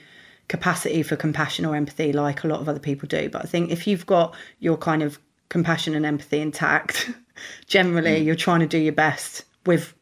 [0.48, 3.28] capacity for compassion or empathy like a lot of other people do.
[3.28, 7.10] But I think if you've got your kind of compassion and empathy intact,
[7.66, 8.24] generally mm.
[8.24, 9.94] you're trying to do your best with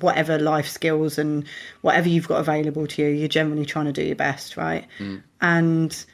[0.00, 1.44] whatever life skills and
[1.82, 4.86] whatever you've got available to you, you're generally trying to do your best, right?
[4.98, 5.22] Mm.
[5.40, 6.04] And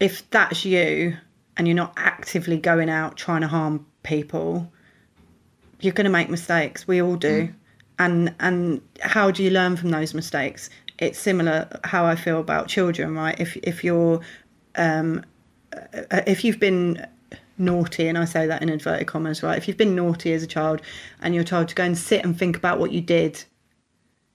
[0.00, 1.16] if that's you
[1.56, 4.70] and you're not actively going out trying to harm people,
[5.80, 6.86] you're going to make mistakes.
[6.86, 7.48] We all do.
[7.48, 7.54] Mm.
[8.00, 10.70] And and how do you learn from those mistakes?
[10.98, 13.38] It's similar how I feel about children, right?
[13.40, 14.20] If if you're
[14.76, 15.24] um,
[15.72, 17.04] uh, if you've been
[17.58, 19.58] naughty, and I say that in inverted commas, right?
[19.58, 20.80] If you've been naughty as a child
[21.20, 23.44] and you're told to go and sit and think about what you did,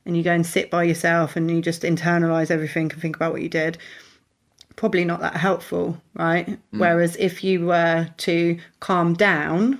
[0.06, 3.32] and you go and sit by yourself and you just internalize everything and think about
[3.32, 3.78] what you did,
[4.76, 6.48] probably not that helpful, right?
[6.48, 6.58] Mm.
[6.72, 9.80] Whereas if you were to calm down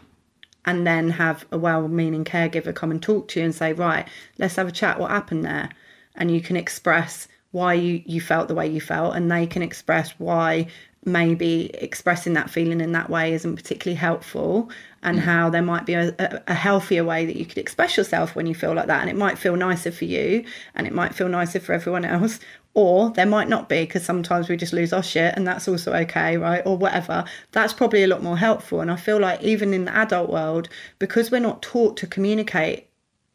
[0.66, 4.08] and then have a well meaning caregiver come and talk to you and say, right,
[4.38, 5.70] let's have a chat, what happened there?
[6.16, 9.62] And you can express why you, you felt the way you felt, and they can
[9.62, 10.68] express why
[11.06, 14.70] maybe expressing that feeling in that way isn't particularly helpful
[15.04, 15.22] and mm.
[15.22, 18.56] how there might be a, a, healthier way that you could express yourself when you
[18.56, 19.02] feel like that.
[19.02, 20.44] And it might feel nicer for you
[20.76, 22.40] and it might feel nicer for everyone else
[22.74, 25.94] or there might not be because sometimes we just lose our shit and that's also
[25.94, 26.64] okay right?
[26.66, 27.26] Or whatever.
[27.52, 28.82] That's probably a lot more helpful.
[28.82, 32.88] And i feel like even in the adult world because we're not taught to communicate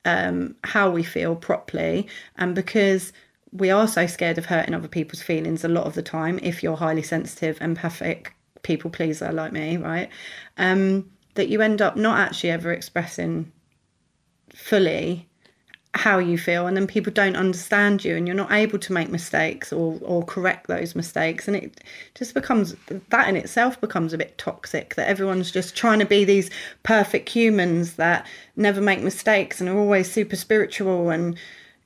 [0.05, 3.13] um, how we feel properly and because
[3.53, 6.63] we are so scared of hurting other people's feelings a lot of the time if
[6.63, 10.09] you're highly sensitive empathic people pleaser like me right?
[10.57, 13.53] Um, that you end up not actually ever expressing
[14.53, 15.29] fully
[15.95, 19.09] how you feel and then people don't understand you and you're not able to make
[19.09, 21.81] mistakes or or correct those mistakes and it
[22.17, 22.75] just becomes
[23.11, 26.51] that in itself becomes a bit toxic that everyone's just trying to be these
[26.83, 31.39] perfect humans that never make mistakes and are always super spiritual and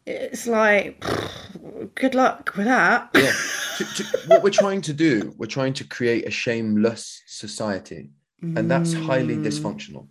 [0.07, 1.05] it's like
[1.95, 3.11] good luck with that.
[3.15, 3.33] Yeah.
[3.77, 8.11] To, to, what we're trying to do we're trying to create a shameless society
[8.43, 9.45] and that's highly Mm.
[9.45, 10.07] dysfunctional.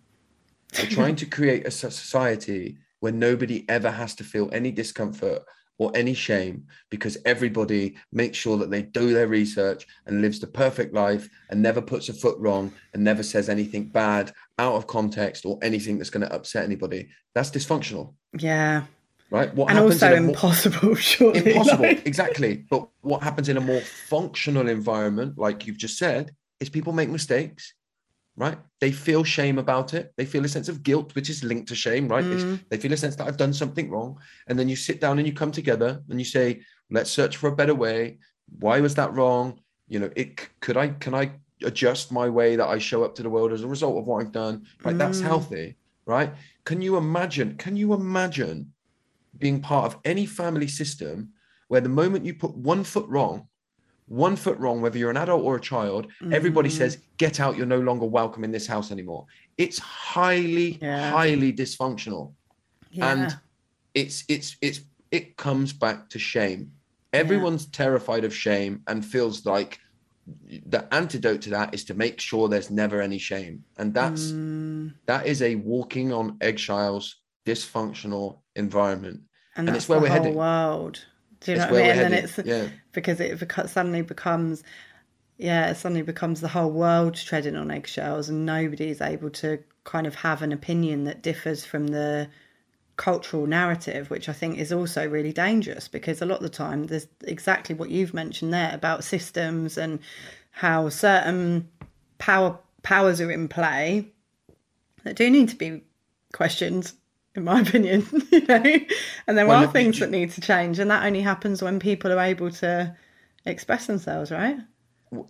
[0.78, 5.42] We're trying to create a society where nobody ever has to feel any discomfort
[5.78, 10.46] or any shame because everybody makes sure that they do their research and lives the
[10.46, 14.86] perfect life and never puts a foot wrong and never says anything bad out of
[14.86, 17.08] context or anything that's going to upset anybody.
[17.34, 18.14] That's dysfunctional.
[18.38, 18.84] Yeah.
[19.30, 19.52] Right?
[19.54, 21.50] What and also more- impossible surely.
[21.52, 22.64] Impossible like- exactly.
[22.70, 27.08] But what happens in a more functional environment like you've just said is people make
[27.10, 27.74] mistakes
[28.36, 28.58] right?
[28.80, 30.12] They feel shame about it.
[30.16, 32.24] They feel a sense of guilt which is linked to shame right?
[32.24, 32.60] Mm.
[32.70, 34.18] they feel a sense that i've done something wrong.
[34.46, 37.48] And then you sit down and you come together and you say let's search for
[37.48, 38.18] a better way.
[38.58, 39.60] Why was that wrong?
[39.88, 41.32] You know it could i can i
[41.64, 44.20] adjust my way that i show up to the world as a result of what
[44.24, 44.64] i've done?
[44.84, 44.96] Right?
[44.96, 45.24] That's Mm.
[45.24, 46.32] healthy right?
[46.64, 48.72] Can you imagine can you imagine
[49.38, 51.30] being part of any family system
[51.68, 53.48] where the moment you put one foot wrong
[54.12, 56.72] one foot wrong whether you're an adult or a child everybody Mm.
[56.78, 59.24] says get out you're no longer welcome in this house anymore
[59.56, 61.10] it's highly Yeah.
[61.10, 62.32] highly dysfunctional
[62.90, 63.10] yeah.
[63.12, 63.36] and
[63.94, 66.72] it's it's it's it comes back to shame
[67.14, 69.78] everyone's terrified of shame and feels like
[70.74, 74.92] the antidote to that is to make sure there's never any shame and that's Mm.
[75.06, 79.20] that is a walking on eggshells dysfunctional environment
[79.56, 80.34] and, and that's it's where we're heading.
[80.34, 80.96] world
[81.44, 81.90] do you It's know what I mean?
[81.90, 82.68] And then it's yeah.
[82.92, 84.62] because it suddenly becomes,
[85.38, 89.58] yeah, it suddenly becomes the whole world treading on eggshells, and nobody is able to
[89.84, 92.28] kind of have an opinion that differs from the
[92.96, 96.86] cultural narrative, which I think is also really dangerous because a lot of the time
[96.86, 99.98] there's exactly what you've mentioned there about systems and
[100.50, 101.68] how certain
[102.18, 104.06] power powers are in play
[105.04, 105.82] that do need to be
[106.32, 106.92] questioned
[107.34, 108.62] in my opinion you know?
[109.26, 112.12] And there Well, are things that need to change and that only happens when people
[112.12, 112.94] are able to
[113.46, 114.56] express themselves right?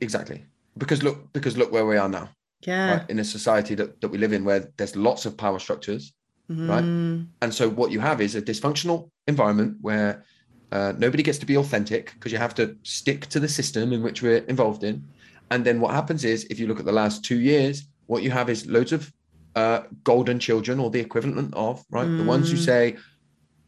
[0.01, 0.45] Exactly.
[0.79, 2.29] Because look because look where we are now
[2.62, 2.99] yeah.
[2.99, 3.11] right?
[3.11, 6.12] In a society that, that we live in where there's lots of power structures
[6.49, 6.85] right?
[6.85, 10.25] Mm, and so what you have is a dysfunctional environment where
[10.73, 14.03] uh, nobody gets to be authentic because you have to stick to the system in
[14.03, 15.07] which we're involved in.
[15.51, 18.31] And then what happens is if you look at the last two years what you
[18.31, 19.12] have is loads of
[19.55, 22.07] uh, golden children or the equivalent of right?
[22.09, 22.65] The ones who Mm.
[22.65, 22.97] say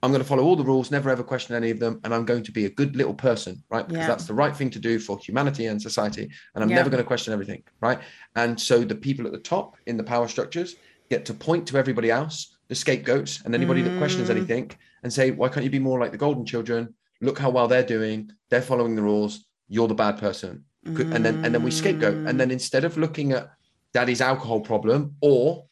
[0.02, 2.26] i'm going to follow all the rules never ever question any of them and i'm
[2.26, 3.86] going to be a good little person right?
[3.88, 4.06] Because Yeah.
[4.12, 6.76] that's the right thing to do for humanity and society and i'm Yeah.
[6.76, 7.98] never going to question everything right?
[8.36, 10.70] And so the people at the top in the power structures
[11.10, 12.36] get to point to everybody else
[12.68, 14.36] the scapegoats and anybody that questions Mm.
[14.36, 14.70] anything
[15.02, 16.80] and say why can't you be more like the golden children?
[17.20, 18.30] Look how well they're doing.
[18.50, 19.32] They're following the rules.
[19.74, 20.64] You're the bad person.
[20.96, 22.16] Could- and then and then we scapegoat.
[22.28, 23.44] And then instead of looking at
[23.96, 25.64] daddy's alcohol problem or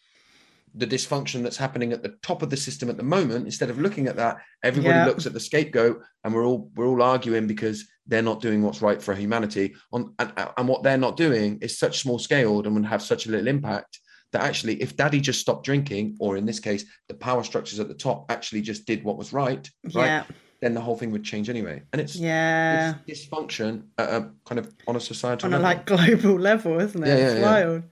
[0.74, 3.78] the dysfunction that's happening at the top of the system at the moment instead of
[3.78, 5.06] looking at that everybody Yeah.
[5.06, 8.82] looks at the scapegoat and we're all we're all arguing because they're not doing what's
[8.82, 9.74] right for humanity.
[9.92, 13.26] On and, and what they're not doing is such small scaled and would have such
[13.26, 13.98] a little impact
[14.32, 17.88] that actually if daddy just stopped drinking or in this case the power structures at
[17.88, 20.06] the top actually just did what was right right?
[20.06, 20.24] Yeah
[20.62, 24.58] then the whole thing would change anyway and it's yeah it's dysfunction at a kind
[24.58, 25.96] of on a societal on a level.
[25.96, 27.06] like global level, isn't it?
[27.08, 27.42] Yeah, yeah, it's yeah.
[27.42, 27.82] wild.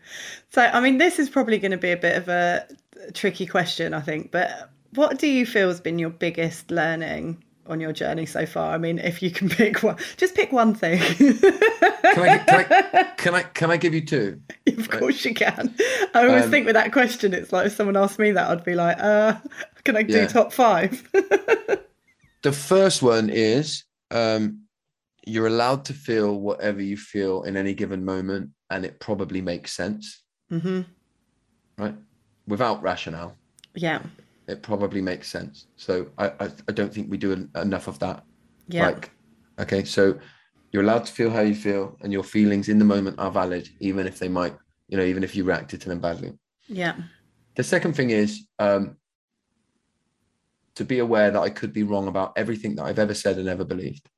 [0.50, 2.66] So, I mean, this is probably going to be a bit of a
[3.12, 4.30] tricky question, I think.
[4.32, 8.72] But what do you feel has been your biggest learning on your journey so far?
[8.74, 10.98] I mean, if you can pick one, just pick one thing.
[11.00, 11.38] can,
[12.22, 14.40] I, can, I, can I can I give you two
[14.78, 15.74] of course you can.
[16.14, 18.64] I always Um, think with that question, it's like if someone asked me that, I'd
[18.64, 19.34] be like, uh,
[19.84, 20.26] can I do Yeah.
[20.26, 21.08] top five?
[22.42, 24.62] the first one is um,
[25.26, 29.72] you're allowed to feel whatever you feel in any given moment and it probably makes
[29.72, 30.22] sense.
[30.48, 30.82] Hmm
[31.80, 31.94] right?
[32.46, 33.36] Without rationale.
[33.74, 34.02] Yeah.
[34.48, 35.66] it probably makes sense.
[35.76, 38.24] So i i, I don't think we do en- enough of that.
[38.68, 38.86] Yeah.
[38.86, 39.10] like
[39.58, 40.02] okay so
[40.70, 43.68] you're allowed to feel how you feel and your feelings in the moment are valid
[43.80, 44.54] even if they might
[44.88, 46.32] you know even if you reacted to them badly.
[46.68, 46.94] Yeah.
[47.56, 48.96] the second thing is um,
[50.74, 53.48] to be aware that I could be wrong about everything that I've ever said and
[53.48, 54.08] ever believed.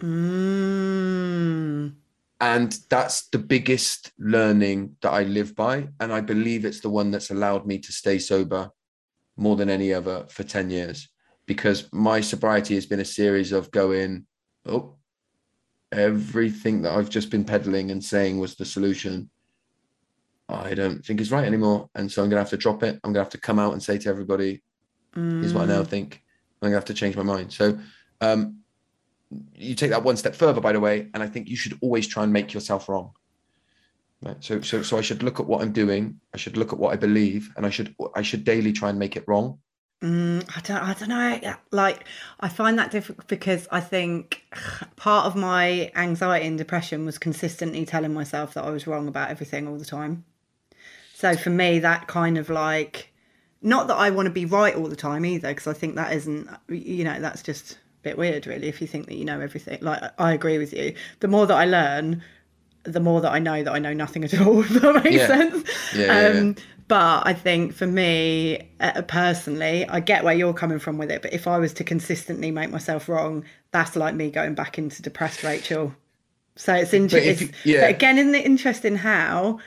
[0.00, 1.94] Mm.
[2.40, 5.88] And that's the biggest learning that I live by.
[6.00, 8.70] And I believe it's the one that's allowed me to stay sober
[9.36, 11.08] more than any other for 10 years
[11.46, 14.26] because my sobriety has been a series of going,
[14.66, 14.96] oh,
[15.92, 19.30] everything that I've just been peddling and saying was the solution
[20.48, 21.90] I don't think is right anymore.
[21.94, 23.00] And so I'm going to have to drop it.
[23.02, 24.62] I'm going to have to come out and say to everybody,
[25.16, 25.40] mm.
[25.40, 25.88] here's what I now mm.
[25.88, 26.22] think.
[26.62, 27.52] I'm going to have to change my mind.
[27.52, 27.78] So
[28.20, 28.58] um,
[29.54, 32.06] you take that one step further, by the way, and I think you should always
[32.06, 33.12] try and make yourself wrong.
[34.22, 34.36] Right.
[34.40, 36.20] So, so, so I should look at what I'm doing.
[36.32, 38.98] I should look at what I believe, and I should, I should daily try and
[38.98, 39.58] make it wrong.
[40.02, 41.54] Mm, I don't, I don't know.
[41.70, 42.06] Like,
[42.40, 44.42] I find that difficult because I think
[44.96, 49.30] part of my anxiety and depression was consistently telling myself that I was wrong about
[49.30, 50.24] everything all the time.
[51.14, 53.12] So for me, that kind of like,
[53.62, 56.12] not that I want to be right all the time either, because I think that
[56.12, 58.68] isn't, you know, that's just a bit weird, really.
[58.68, 60.94] If you think that you know everything, like I agree with you.
[61.20, 62.22] The more that I learn,
[62.84, 64.60] the more that I know that I know nothing at all.
[64.64, 65.26] If that makes yeah.
[65.26, 65.68] sense.
[65.94, 66.52] Yeah, um, yeah,
[66.88, 71.22] but I think for me uh, personally, I get where you're coming from with it.
[71.22, 75.02] But if I was to consistently make myself wrong, that's like me going back into
[75.02, 75.94] depressed Rachel.
[76.54, 77.52] So it's interesting.
[77.64, 77.86] Yeah.
[77.86, 79.58] again, in the interest in how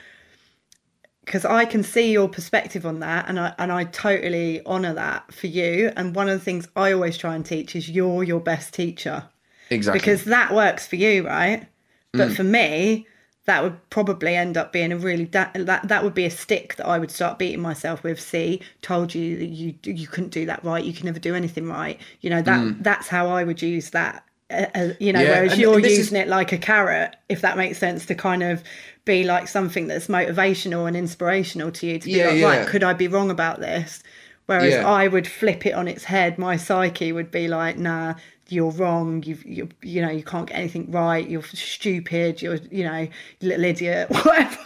[1.24, 5.32] because I can see your perspective on that and I and I totally honor that
[5.32, 8.40] for you and one of the things I always try and teach is you're your
[8.40, 9.24] best teacher.
[9.70, 10.00] Exactly.
[10.00, 11.66] Because that works for you, right?
[12.12, 12.36] But mm.
[12.36, 13.06] for me,
[13.46, 15.54] that would probably end up being a really that
[15.84, 18.20] that would be a stick that I would start beating myself with.
[18.20, 20.84] See, told you that you you couldn't do that right.
[20.84, 21.98] You can never do anything right.
[22.20, 22.82] You know that mm.
[22.82, 24.24] that's how I would use that.
[24.50, 26.24] Uh, you know, yeah, whereas you're using is...
[26.24, 28.62] it like a carrot, if that makes sense, to kind of
[29.04, 32.46] be like something that's motivational and inspirational to you to be yeah, like, yeah.
[32.46, 34.02] right, could I be wrong about this?
[34.46, 34.74] Whereas.
[34.74, 36.36] I would flip it on its head.
[36.36, 38.14] My psyche would be like, nah,
[38.48, 39.22] you're wrong.
[39.22, 41.28] You've, you, you know, you can't get anything right.
[41.28, 42.42] You're stupid.
[42.42, 43.06] You're, you know,
[43.40, 44.56] little idiot, whatever.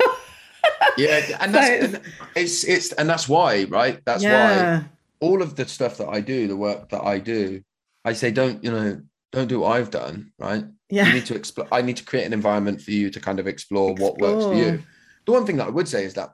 [0.97, 2.05] yeah, and that's so, and
[2.35, 4.01] it's it's and that's why, right?
[4.07, 4.85] That's why
[5.21, 7.63] all of the stuff that I do, the work that I do,
[8.05, 9.03] I say, don't you know,
[9.35, 10.65] don't do what I've done, right?
[10.91, 11.09] Yeah.
[11.09, 11.69] You need to explore.
[11.73, 14.45] I need to create an environment for you to kind of explore, explore what works
[14.45, 14.83] for you.
[15.27, 16.31] The one thing that I would say is that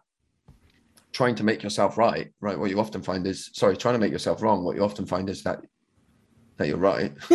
[1.12, 2.58] trying to make yourself right, right?
[2.58, 4.64] What you often find is, sorry, trying to make yourself wrong.
[4.64, 5.60] What you often find is that
[6.56, 7.12] that you're right.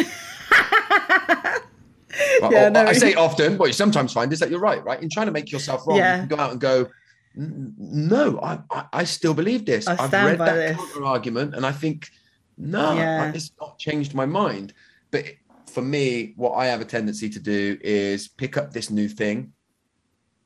[2.51, 2.85] yeah, no.
[2.85, 5.01] I say often, what you sometimes find is that you're right, right?
[5.01, 6.21] In trying to make yourself wrong, yeah.
[6.21, 6.87] you can go out and go,
[7.35, 9.87] no, I, I, I still believe this.
[9.87, 10.77] I have read that this.
[10.77, 12.09] counter argument, and I think,
[12.57, 13.31] no, yeah.
[13.33, 14.73] it's not changed my mind.
[15.11, 15.25] But
[15.75, 19.51] for me, what I have a tendency to do is pick up this new thing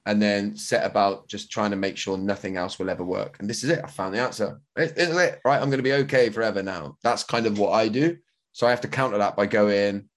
[0.08, 3.38] and then set about just trying to make sure nothing else will ever work.
[3.40, 3.82] And this is it.
[3.84, 4.60] I found the answer.
[4.76, 5.40] This is it.
[5.46, 5.62] Right.
[5.62, 6.98] I'm going to be okay forever now.
[7.04, 8.18] That's kind of what I do.
[8.54, 10.10] So I have to counter that by going,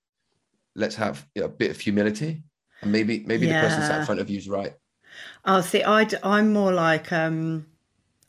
[0.75, 2.43] let's have you know, a bit of humility.
[2.81, 3.61] And maybe, maybe yeah.
[3.61, 4.73] the person sat in front of you is right.
[5.45, 7.67] Oh, see, I, I'm more like, um,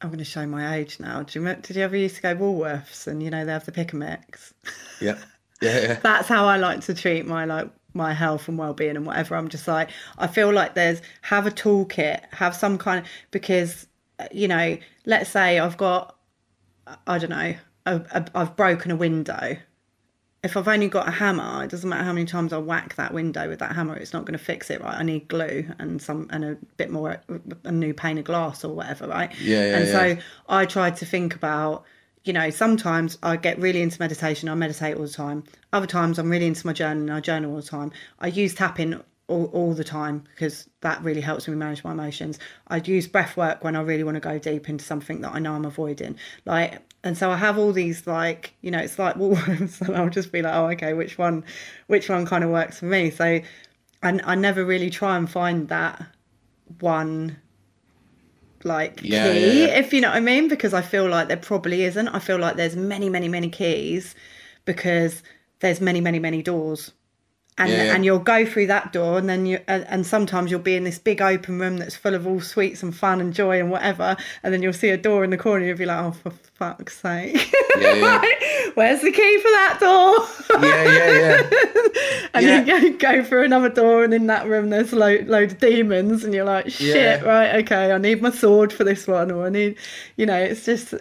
[0.02, 1.24] I'm going to show my age now.
[1.24, 3.66] Do you remember, did you ever used to go Woolworths and, you know, they have
[3.66, 4.54] the pick and mix?
[5.00, 5.18] Yeah.
[5.64, 6.00] Yeah.
[6.02, 9.36] That's how I like to treat my like my health and well-being and whatever.
[9.36, 13.88] I'm just like I feel like there's have a toolkit, have some kind of because
[14.32, 16.16] you know, let's say I've got
[17.08, 17.56] I don't know,
[17.86, 19.58] i I've broken a window.
[20.44, 23.14] If I've only got a hammer, it doesn't matter how many times I whack that
[23.14, 24.98] window with that hammer, it's not going to fix it, right?
[24.98, 27.22] I need glue and some and a bit more
[27.64, 29.32] a new pane of glass or whatever, right?
[29.40, 29.78] Yeah, yeah.
[29.78, 29.92] And yeah.
[29.92, 31.86] so I tried to think about
[32.24, 35.44] you know, sometimes I get really into meditation, I meditate all the time.
[35.74, 37.92] Other times I'm really into my journal and I journal all the time.
[38.20, 42.40] I use tapping all, all the time because that really helps me manage my emotions.
[42.68, 45.40] I use breath work when I really want to go deep into something that I
[45.40, 46.18] know I'm avoiding.
[46.46, 50.10] Like and so I have all these like, you know, it's like Woolies and I'll
[50.10, 51.44] just be like, oh okay, which one
[51.88, 53.10] which one kind of works for me.
[53.10, 53.44] So I,
[54.02, 56.06] I never really try and find that
[56.80, 57.38] one
[58.66, 61.38] like yeah, key, yeah, if you know what I mean, because I feel like there
[61.38, 62.08] probably isn't.
[62.10, 64.16] I feel like there's many, many, many keys
[64.66, 65.24] because
[65.60, 66.92] there's many, many, many doors.
[67.58, 70.60] And, yeah, and you'll go through that door and then you and, and sometimes you'll
[70.60, 73.60] be in this big open room that's full of all sweets and fun and joy
[73.60, 76.04] and whatever and then you'll see a door in the corner and you'll be like
[76.04, 77.54] oh for fuck's sake.
[77.80, 78.22] Yeah, yeah.
[78.74, 80.64] where's the key for that door?
[80.64, 81.50] Yeah yeah yeah.
[82.36, 82.78] And yeah.
[82.80, 85.60] you go, go through another door and in that room there's a load, load of
[85.60, 89.46] demons and you're like shit right okay I need my sword for this one or
[89.46, 89.78] I need
[90.18, 90.96] you know it's just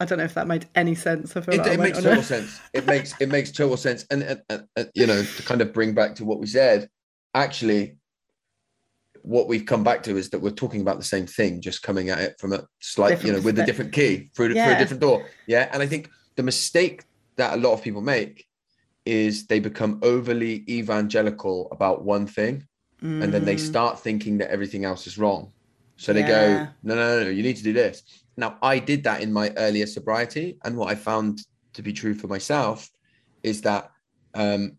[0.00, 1.36] I don't know if that made any sense.
[1.36, 2.60] I feel it, like it makes total sense.
[2.72, 4.06] It makes it makes total sense.
[4.10, 6.88] And, and, and, and, you know, to kind of bring back to what we said,
[7.34, 7.96] actually,
[9.22, 12.10] what we've come back to is that we're talking about the same thing, just coming
[12.10, 14.66] at it from a slight, different you know, with a different key through, yeah.
[14.66, 15.26] through a different door.
[15.46, 15.68] Yeah.
[15.72, 17.04] And I think the mistake
[17.36, 18.46] that a lot of people make
[19.04, 22.66] is they become overly evangelical about one thing,
[23.02, 23.22] mm.
[23.22, 23.60] and then they mm.
[23.60, 25.52] start thinking that everything else is wrong.
[25.96, 26.28] So they yeah.
[26.28, 28.02] go, no, no, no, you need to do this.
[28.38, 30.58] Now, I did that in my earlier sobriety.
[30.64, 31.40] And what I found
[31.72, 32.88] to be true for myself
[33.42, 33.90] is that
[34.34, 34.76] um,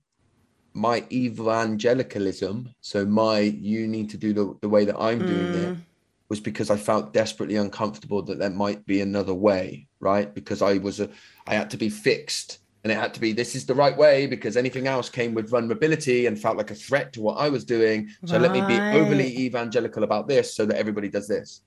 [0.73, 5.69] my evangelicalism, so my, you need to do the, the way that I'm doing it,
[5.75, 5.81] mm.
[6.29, 10.33] was because I felt desperately uncomfortable that there might be another way, right?
[10.33, 11.09] Because I was a,
[11.45, 14.25] I had to be fixed and it had to be this is the right way
[14.25, 17.65] because anything else came with vulnerability and felt like a threat to what I was
[17.65, 18.07] doing.
[18.25, 18.41] So right.
[18.41, 21.59] let me be overly evangelical about this so that everybody does this,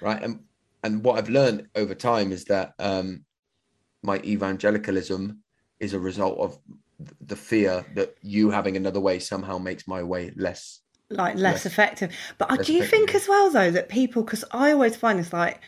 [0.00, 0.20] right?
[0.20, 0.40] And
[0.82, 3.24] and what I've learned over time is that um,
[4.02, 5.42] my evangelicalism
[5.80, 6.58] is a result of
[7.20, 11.66] the fear that you having another way somehow makes my way less like less, less
[11.66, 12.12] effective.
[12.38, 15.32] But less do you think as well though that people because I always find this
[15.32, 15.60] like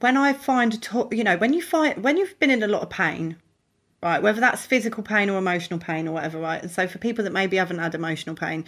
[0.00, 2.68] when I find a to- you know when you find when you've been in a
[2.68, 3.36] lot of pain
[4.02, 6.62] right whether that's physical pain or emotional pain or whatever right?
[6.62, 8.64] And so for people that maybe haven't had emotional pain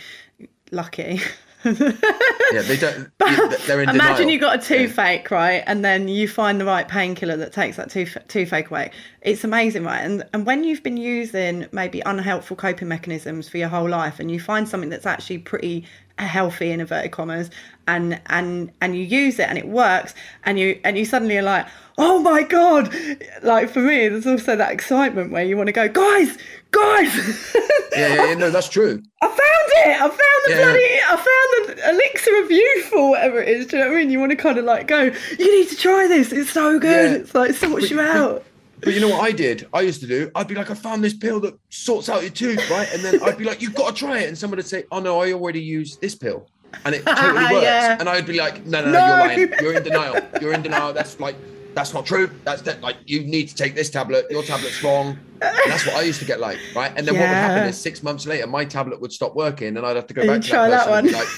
[0.70, 1.20] lucky
[1.64, 3.10] yeah, they don't.
[3.66, 4.30] They're in imagine denial.
[4.30, 5.36] you got a toothache, yeah.
[5.36, 8.90] right, and then you find the right painkiller that takes that tooth toothache away.
[9.20, 10.00] It's amazing, right?
[10.00, 14.30] And and when you've been using maybe unhelpful coping mechanisms for your whole life, and
[14.30, 15.84] you find something that's actually pretty
[16.26, 17.50] healthy in inverted commas,
[17.86, 20.14] and and and you use it and it works,
[20.44, 21.66] and you and you suddenly are like,
[21.98, 22.94] oh my god!
[23.42, 26.38] Like for me, there's also that excitement where you want to go, guys,
[26.70, 27.54] guys.
[27.92, 29.02] yeah, yeah, yeah, no, that's true.
[29.22, 29.96] I found it.
[29.96, 30.80] I found the yeah, bloody.
[30.80, 31.06] Yeah.
[31.10, 33.66] I found the elixir of youth or whatever it is.
[33.66, 34.10] Do you know what I mean?
[34.10, 35.02] You want to kind of like go.
[35.38, 36.32] You need to try this.
[36.32, 37.12] It's so good.
[37.12, 37.18] Yeah.
[37.18, 38.44] It's like sorts you out.
[38.82, 39.68] But you know what I did?
[39.72, 40.30] I used to do.
[40.34, 42.92] I'd be like, I found this pill that sorts out your tooth, right?
[42.92, 44.28] And then I'd be like, you've got to try it.
[44.28, 46.48] And someone would say, Oh no, I already used this pill,
[46.84, 47.62] and it totally works.
[47.62, 47.96] yeah.
[47.98, 49.54] And I'd be like, No, no, no, no, you're lying.
[49.60, 50.20] You're in denial.
[50.40, 50.92] You're in denial.
[50.92, 51.36] That's like
[51.74, 52.30] that's not true.
[52.44, 54.26] That's that, like you need to take this tablet.
[54.30, 55.18] Your tablet's wrong.
[55.40, 56.92] And that's what I used to get like, right?
[56.96, 57.20] And then yeah.
[57.20, 60.06] what would happen is six months later, my tablet would stop working, and I'd have
[60.08, 61.10] to go back to that, that one.
[61.10, 61.28] like,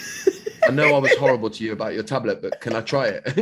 [0.67, 3.23] I know I was horrible to you about your tablet, but can I try it?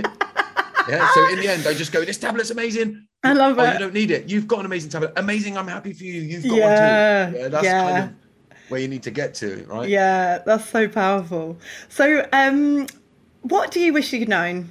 [0.88, 1.08] yeah.
[1.14, 3.06] So in the end, I just go, this tablet's amazing.
[3.24, 3.74] I love oh, it.
[3.74, 4.28] You don't need it.
[4.28, 5.12] You've got an amazing tablet.
[5.16, 5.56] Amazing.
[5.56, 6.20] I'm happy for you.
[6.22, 7.24] You've got yeah.
[7.24, 7.38] one too.
[7.38, 7.48] Yeah.
[7.48, 7.82] That's yeah.
[7.82, 8.16] kind of
[8.68, 9.88] where you need to get to, right?
[9.88, 11.58] Yeah, that's so powerful.
[11.88, 12.86] So, um,
[13.42, 14.70] what do you wish you'd known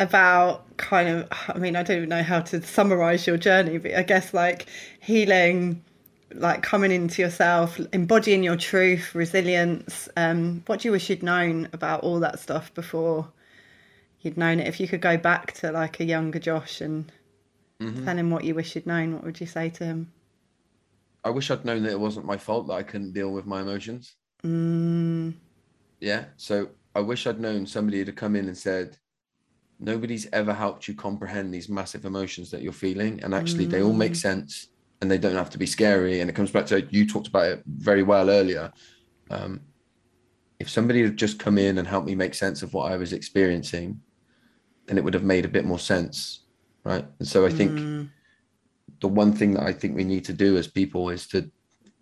[0.00, 3.94] about kind of i mean i don't even know how to summarize your journey but
[3.94, 4.66] i guess like
[5.00, 5.82] healing
[6.32, 11.68] like coming into yourself embodying your truth resilience um what do you wish you'd known
[11.72, 13.28] about all that stuff before
[14.22, 17.12] you'd known it if you could go back to like a younger josh and
[17.80, 18.04] mm-hmm.
[18.04, 20.12] tell him what you wish you'd known what would you say to him
[21.24, 23.60] i wish i'd known that it wasn't my fault that i couldn't deal with my
[23.60, 25.32] emotions mm.
[26.00, 28.96] yeah so i wish i'd known somebody had come in and said
[29.78, 33.70] nobody's ever helped you comprehend these massive emotions that you're feeling and actually mm.
[33.70, 34.16] they all make mm.
[34.16, 34.68] sense
[35.00, 37.46] and they don't have to be scary and it comes back to you talked about
[37.46, 38.70] it very well earlier
[39.30, 39.60] um,
[40.58, 43.12] if somebody had just come in and helped me make sense of what i was
[43.14, 43.98] experiencing
[44.86, 46.44] then it would have made a bit more sense
[46.84, 48.08] right and so i think mm.
[49.00, 51.50] the one thing that i think we need to do as people is to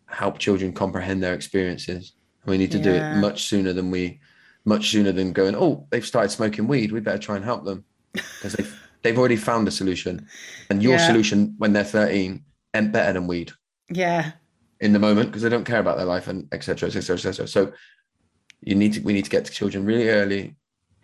[0.07, 2.85] help children comprehend their experiences and we need to yeah.
[2.85, 4.21] do it much sooner than we
[4.69, 6.93] much sooner than going, oh, they've started smoking weed.
[6.93, 10.29] We better try and help them because they've, they've already found a solution.
[10.71, 11.07] And your yeah.
[11.07, 13.53] solution when they're 13 ain't better than weed.
[13.91, 14.33] Yeah.
[14.81, 16.89] In the moment, because they don't care about their life and etc.
[16.89, 17.17] etc.
[17.17, 17.49] etc.
[17.49, 17.73] So
[18.61, 20.55] you need to, we need to get to children really early,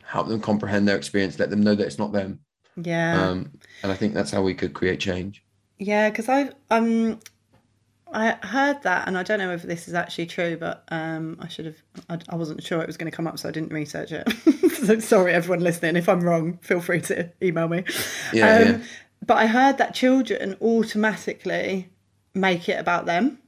[0.05, 2.41] help them comprehend their experience, let them know that it's not them.
[2.77, 3.29] Yeah.
[3.29, 3.53] Um,
[3.83, 5.43] and I think that's how we could create change.
[5.79, 7.20] Yeah, because I um
[8.14, 11.49] I heard that, and I don't know if this is actually true, but um, I
[11.49, 11.77] should have.
[12.09, 14.31] I, I, wasn't sure it was going to come up, so I didn't research it.
[14.87, 15.97] so sorry, everyone listening.
[15.97, 17.83] If I'm wrong, feel free to email me.
[18.33, 18.79] Yeah, um, yeah.
[19.27, 21.89] But I heard that children automatically
[22.35, 23.39] make it about them.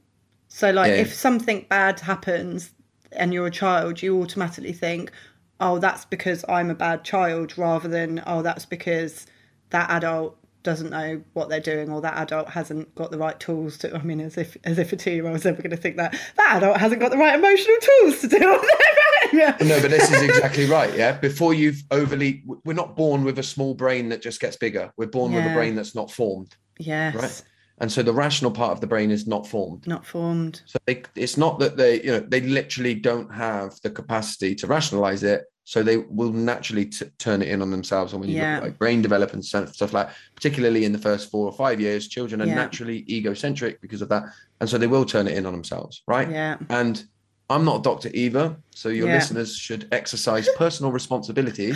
[0.49, 0.97] So, like, yeah.
[0.97, 2.71] if something bad happens
[3.13, 5.11] and you're a child, you automatically think,
[5.59, 9.25] "Oh, that's because I'm a bad child," rather than, "Oh, that's because
[9.69, 13.77] that adult doesn't know what they're doing or that adult hasn't got the right tools
[13.77, 15.77] to I mean as if as if a two year old is ever going to
[15.77, 19.65] think that that adult hasn't got the right emotional tools to deal with it.
[19.65, 20.93] no, but this is exactly right.
[20.93, 21.13] Yeah.
[21.13, 24.91] Before you've overly we're not born with a small brain that just gets bigger.
[24.97, 25.37] We're born yeah.
[25.37, 26.53] with a brain that's not formed.
[26.79, 27.15] Yes.
[27.15, 27.43] Right.
[27.79, 29.85] And so the rational part of the brain is not formed.
[29.85, 30.61] Not formed.
[30.65, 34.67] So they, it's not that they, you know, they literally don't have the capacity to
[34.67, 38.37] rationalize it so they will naturally t- turn it in on themselves and when you
[38.37, 38.55] yeah.
[38.55, 41.81] look at like brain development and stuff like particularly in the first four or five
[41.81, 42.55] years children are yeah.
[42.55, 44.23] naturally egocentric because of that
[44.61, 47.03] and so they will turn it in on themselves right yeah and
[47.49, 49.15] i'm not a doctor either so your yeah.
[49.15, 51.73] listeners should exercise personal responsibility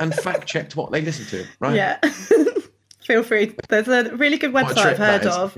[0.00, 1.98] and fact check what they listen to right yeah
[3.04, 3.54] feel free.
[3.68, 5.56] There's a really good website i've heard of.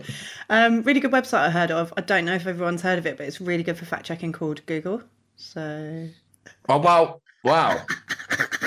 [0.49, 1.93] Um really good website i heard of.
[1.97, 4.33] I don't know if everyone's heard of it but it's really good for fact checking
[4.33, 5.03] called google.
[5.37, 6.09] So
[6.69, 7.81] oh well Wow.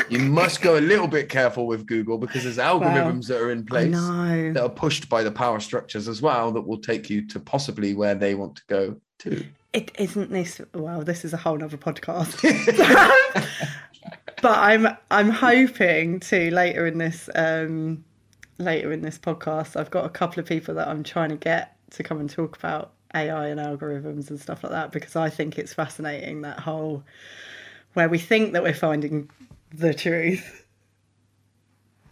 [0.09, 3.65] you must go a little bit careful with Google because there's algorithms that are in
[3.65, 7.41] place that are pushed by the power structures as well that will take you to
[7.41, 9.45] possibly where they want to go to.
[9.73, 12.41] It isn't this well, this is a whole nother podcast.
[14.41, 18.05] but I'm I'm hoping to later in this um,
[18.59, 19.75] later in this podcast.
[19.75, 22.57] I've got a couple of people that I'm trying to get to come and talk
[22.57, 27.03] about AI and algorithms and stuff like that because I think it's fascinating that whole
[27.93, 29.29] where we think that we're finding
[29.73, 30.65] the truth,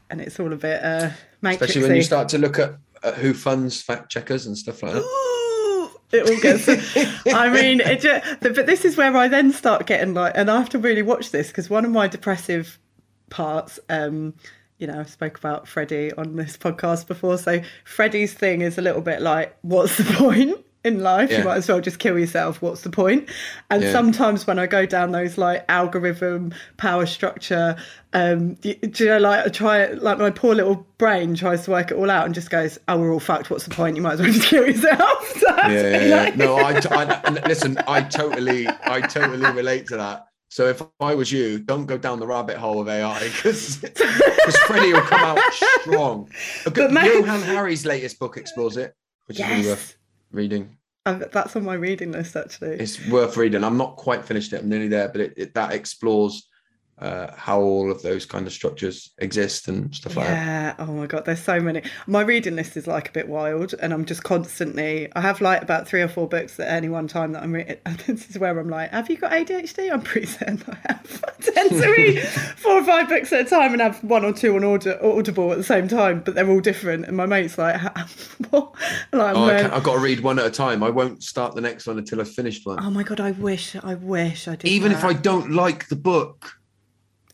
[0.10, 1.12] and it's all a bit uh,
[1.44, 1.54] matrixy.
[1.54, 4.94] Especially when you start to look at, at who funds fact checkers and stuff like
[4.94, 5.04] that.
[5.04, 6.68] Ooh, it all gets.
[7.28, 10.58] I mean, it just, but this is where I then start getting like, and I
[10.58, 12.80] have to really watch this because one of my depressive
[13.30, 13.80] parts.
[13.90, 14.34] um
[14.78, 17.38] you know, I spoke about Freddie on this podcast before.
[17.38, 20.64] So Freddie's thing is a little bit like, what's the point?
[20.84, 21.40] in life yeah.
[21.40, 23.28] you might as well just kill yourself what's the point?
[23.70, 23.92] and yeah.
[23.92, 27.76] sometimes when i go down those like algorithm power structure
[28.14, 31.92] um do you know like i try like my poor little brain tries to work
[31.92, 34.14] it all out and just goes oh we're all fucked what's the point you might
[34.14, 36.38] as well just kill yourself so yeah, yeah, like...
[36.38, 41.32] no I, I listen i totally i totally relate to that so if I was
[41.32, 43.78] you, don't go down the rabbit hole of AI because
[44.66, 46.30] Freddie will come out strong.
[46.64, 48.94] But Johann Hari's latest book explores it,
[49.26, 49.50] which yes.
[49.50, 49.98] is really worth
[50.32, 50.78] reading.
[51.06, 52.72] Um, that's on my reading list actually.
[52.80, 53.64] It's worth reading.
[53.64, 54.62] I'm not quite finished it.
[54.62, 56.48] I'm nearly there, but it, it that explores
[57.00, 60.34] uh, how all of those kind of structures exist and stuff like yeah.
[60.34, 60.76] that.
[60.80, 60.86] Yeah.
[60.86, 61.84] Oh my god, there's so many.
[62.08, 65.08] My reading list is like a bit wild, and I'm just constantly.
[65.16, 67.78] I have like about three or four books at any one time that I'm reading.
[68.08, 69.92] This is where I'm like, have you got ADHD?
[69.92, 71.24] I'm pretty certain I have.
[71.28, 72.20] I tend to read
[72.58, 75.52] four or five books at a time and have one or two on order, Audible
[75.52, 77.06] at the same time, but they're all different.
[77.06, 77.80] And my mate's like,
[78.50, 78.74] what?
[79.12, 80.84] Like, oh, I have got to read one at a time.
[80.84, 82.80] I won't start the next one until I've finished one.
[82.82, 84.70] Oh my god, I wish, I wish I did.
[84.70, 85.00] Even that.
[85.00, 86.57] if I don't like the book.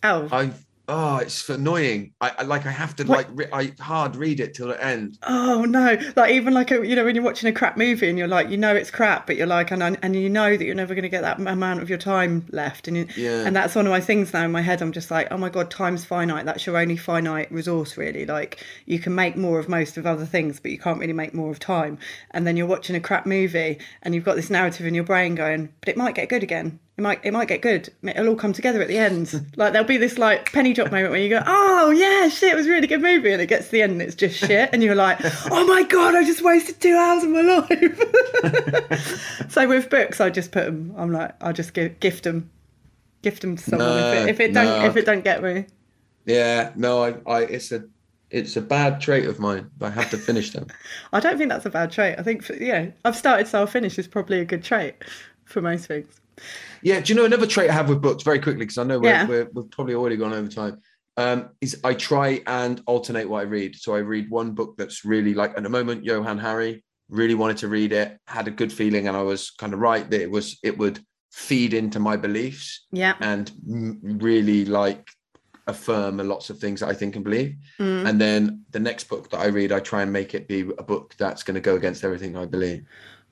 [0.03, 0.27] Oh.
[0.31, 0.51] I
[0.87, 2.13] oh, it's annoying.
[2.19, 3.17] I, I like I have to what?
[3.17, 5.17] like re- I hard read it till the end.
[5.23, 5.97] Oh no!
[6.15, 8.49] Like even like a, you know when you're watching a crap movie and you're like
[8.49, 11.03] you know it's crap, but you're like and and you know that you're never going
[11.03, 13.45] to get that amount of your time left, and you, yeah.
[13.45, 14.81] and that's one of my things now in my head.
[14.81, 16.45] I'm just like oh my god, time's finite.
[16.45, 18.25] That's your only finite resource really.
[18.25, 21.33] Like you can make more of most of other things, but you can't really make
[21.33, 21.97] more of time.
[22.31, 25.35] And then you're watching a crap movie and you've got this narrative in your brain
[25.35, 27.89] going, but it might get good again it might it might get good.
[28.03, 29.33] It'll all come together at the end.
[29.55, 32.55] like there'll be this like penny drop moment where you go, oh yeah, shit, it
[32.55, 34.69] was a really good movie, and it gets to the end and it's just shit,
[34.73, 35.19] and you're like,
[35.51, 39.47] oh my god, I just wasted two hours of my life.
[39.49, 40.93] so with books, I just put them.
[40.97, 42.51] I'm like, I just give, gift them,
[43.23, 45.65] gift them to someone no, if, it, if it don't if it don't get me.
[46.25, 47.83] Yeah, no, I, I it's a
[48.33, 49.69] it's a bad trait of mine.
[49.79, 50.67] I have to finish them.
[51.13, 52.15] I don't think that's a bad trait.
[52.17, 54.95] I think, for, yeah, I've started, so I'll finish is probably a good trait
[55.45, 56.19] for most things.
[56.83, 58.99] Yeah, do you know another trait I have with books very quickly because I know
[58.99, 59.25] we're, yeah.
[59.25, 60.79] we have probably already gone over time.
[61.15, 63.75] Um, is I try and alternate what I read.
[63.75, 66.83] So I read one book that's really like at the moment Johann Hari.
[67.09, 70.09] Really wanted to read it, had a good feeling, and I was kind of right
[70.09, 70.99] that it was it would
[71.31, 72.85] feed into my beliefs.
[72.91, 73.51] Yeah, and
[74.01, 75.07] really like
[75.67, 77.55] affirm lots of things that I think and believe.
[77.79, 78.07] Mm.
[78.09, 80.83] And then the next book that I read, I try and make it be a
[80.83, 82.85] book that's going to go against everything I believe.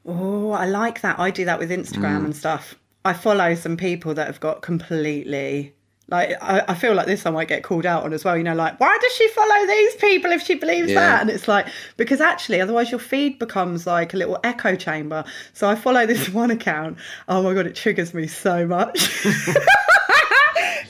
[0.06, 1.20] Oh, I like that.
[1.20, 2.26] I do that with Instagram mm.
[2.26, 2.76] and stuff.
[3.04, 5.74] I follow some people that have got completely
[6.12, 8.36] like I, I, feel like this I might get called out on as well.
[8.36, 10.95] You know, like why does she follow these people if she believes yeah.
[10.95, 11.22] that?
[11.22, 15.24] And it's like because actually, otherwise your feed becomes like a little echo chamber.
[15.54, 16.97] So I follow this one account.
[17.30, 19.10] Oh my god, it triggers me so much.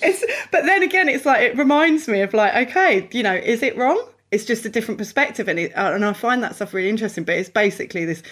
[0.02, 3.62] it's but then again, it's like it reminds me of like okay, you know, is
[3.62, 4.04] it wrong?
[4.32, 7.26] It's just a different perspective, and it, and I find that stuff really interesting.
[7.26, 8.24] But it's basically this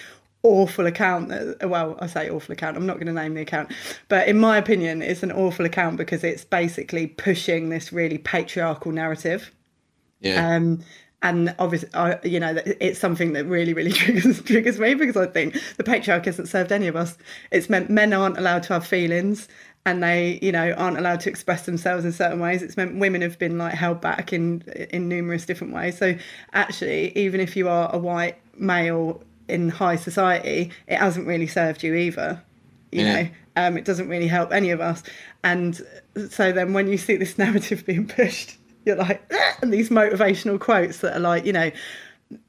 [0.42, 3.70] awful account that, well i say awful account i'm not going to name the account
[4.08, 8.92] but in my opinion it's an awful account because it's basically pushing this really patriarchal
[8.92, 9.50] narrative.
[10.20, 10.56] Yeah.
[10.56, 10.80] Um
[11.22, 15.26] and obviously I, you know it's something that really really triggers triggers me because i
[15.26, 17.18] think the patriarchy hasn't served any of us.
[17.50, 19.48] It's meant men aren't allowed to have feelings
[19.86, 22.62] and they you know aren't allowed to express themselves in certain ways.
[22.62, 25.98] It's meant women have been like held back in in numerous different ways.
[25.98, 26.14] So
[26.54, 31.82] actually even if you are a white male in high society, it hasn't really served
[31.82, 32.42] you either.
[32.92, 33.22] You yeah.
[33.22, 35.02] know, um, it doesn't really help any of us.
[35.44, 35.80] And
[36.28, 39.22] so then when you see this narrative being pushed, you're like,
[39.62, 41.70] and these motivational quotes that are like, you know,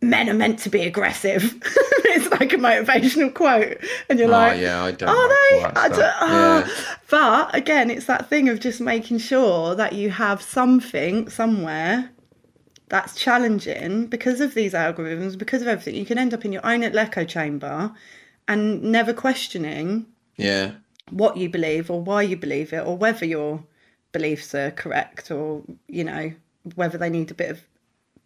[0.02, 1.56] men are meant to be aggressive.
[1.66, 3.78] it's like a motivational quote,
[4.10, 5.10] and you're oh, like, yeah, I don't.
[5.10, 5.64] Are they?
[5.64, 6.64] I don't, oh.
[6.66, 6.70] yeah.
[7.10, 12.11] But again, it's that thing of just making sure that you have something somewhere
[12.92, 15.96] that's challenging because of these algorithms, because of everything.
[15.96, 17.94] You can end up in your own little echo chamber
[18.48, 20.72] and never questioning yeah
[21.10, 23.64] what you believe or why you believe it or whether your
[24.12, 26.34] beliefs are correct or you know
[26.76, 27.62] whether they need a bit of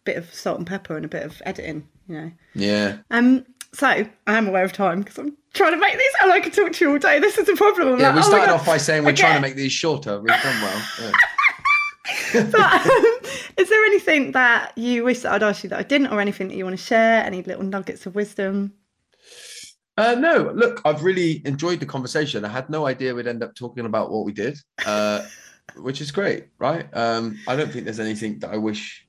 [0.04, 3.86] bit of salt and pepper and a bit of editing you know yeah um so
[3.86, 6.72] i am aware of time because i'm trying to make these and i could talk
[6.72, 8.54] to you all day this is the problem I'm yeah like, we oh started oh
[8.54, 9.22] off by saying we're okay.
[9.22, 11.12] trying to make these shorter we've done well yeah.
[12.32, 13.16] but um,
[13.56, 16.48] is there anything that you wish that I'd asked you that I didn't, or anything
[16.48, 17.24] that you want to share?
[17.24, 18.72] Any little nuggets of wisdom?
[19.98, 22.44] Uh, no, look, I've really enjoyed the conversation.
[22.44, 25.24] I had no idea we'd end up talking about what we did, uh,
[25.76, 26.86] which is great, right?
[26.94, 29.06] Um, I don't think there's anything that I wish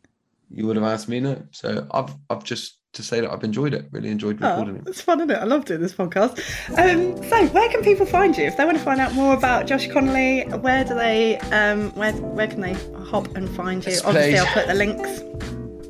[0.49, 1.19] you would have asked me.
[1.19, 3.87] No, so I've I've just to say that I've enjoyed it.
[3.91, 5.37] Really enjoyed oh, recording oh, It's fun, isn't it?
[5.37, 6.37] I love doing this podcast.
[6.77, 9.65] Um, so, where can people find you if they want to find out more about
[9.65, 10.43] Josh Connolly?
[10.43, 11.37] Where do they?
[11.51, 12.73] Um, where where can they
[13.05, 13.99] hop and find you?
[14.03, 15.21] Obviously, I'll put the links.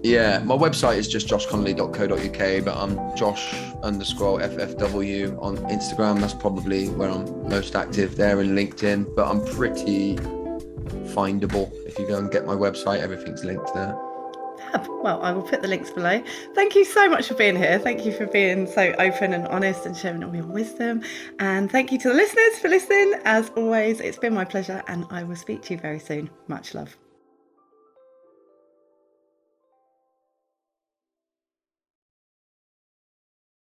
[0.03, 3.53] Yeah, my website is just joshconnolly.co.uk, but I'm Josh
[3.83, 6.19] underscore FFW on Instagram.
[6.21, 10.15] That's probably where I'm most active there and LinkedIn, but I'm pretty
[11.13, 11.71] findable.
[11.85, 13.97] If you go and get my website, everything's linked there.
[15.07, 16.21] Well, I will put the links below.
[16.53, 17.79] Thank you so much for being here.
[17.79, 21.01] Thank you for being so open and honest and sharing all your wisdom.
[21.39, 23.13] And thank you to the listeners for listening.
[23.23, 26.29] As always, it's been my pleasure, and I will speak to you very soon.
[26.47, 26.97] Much love.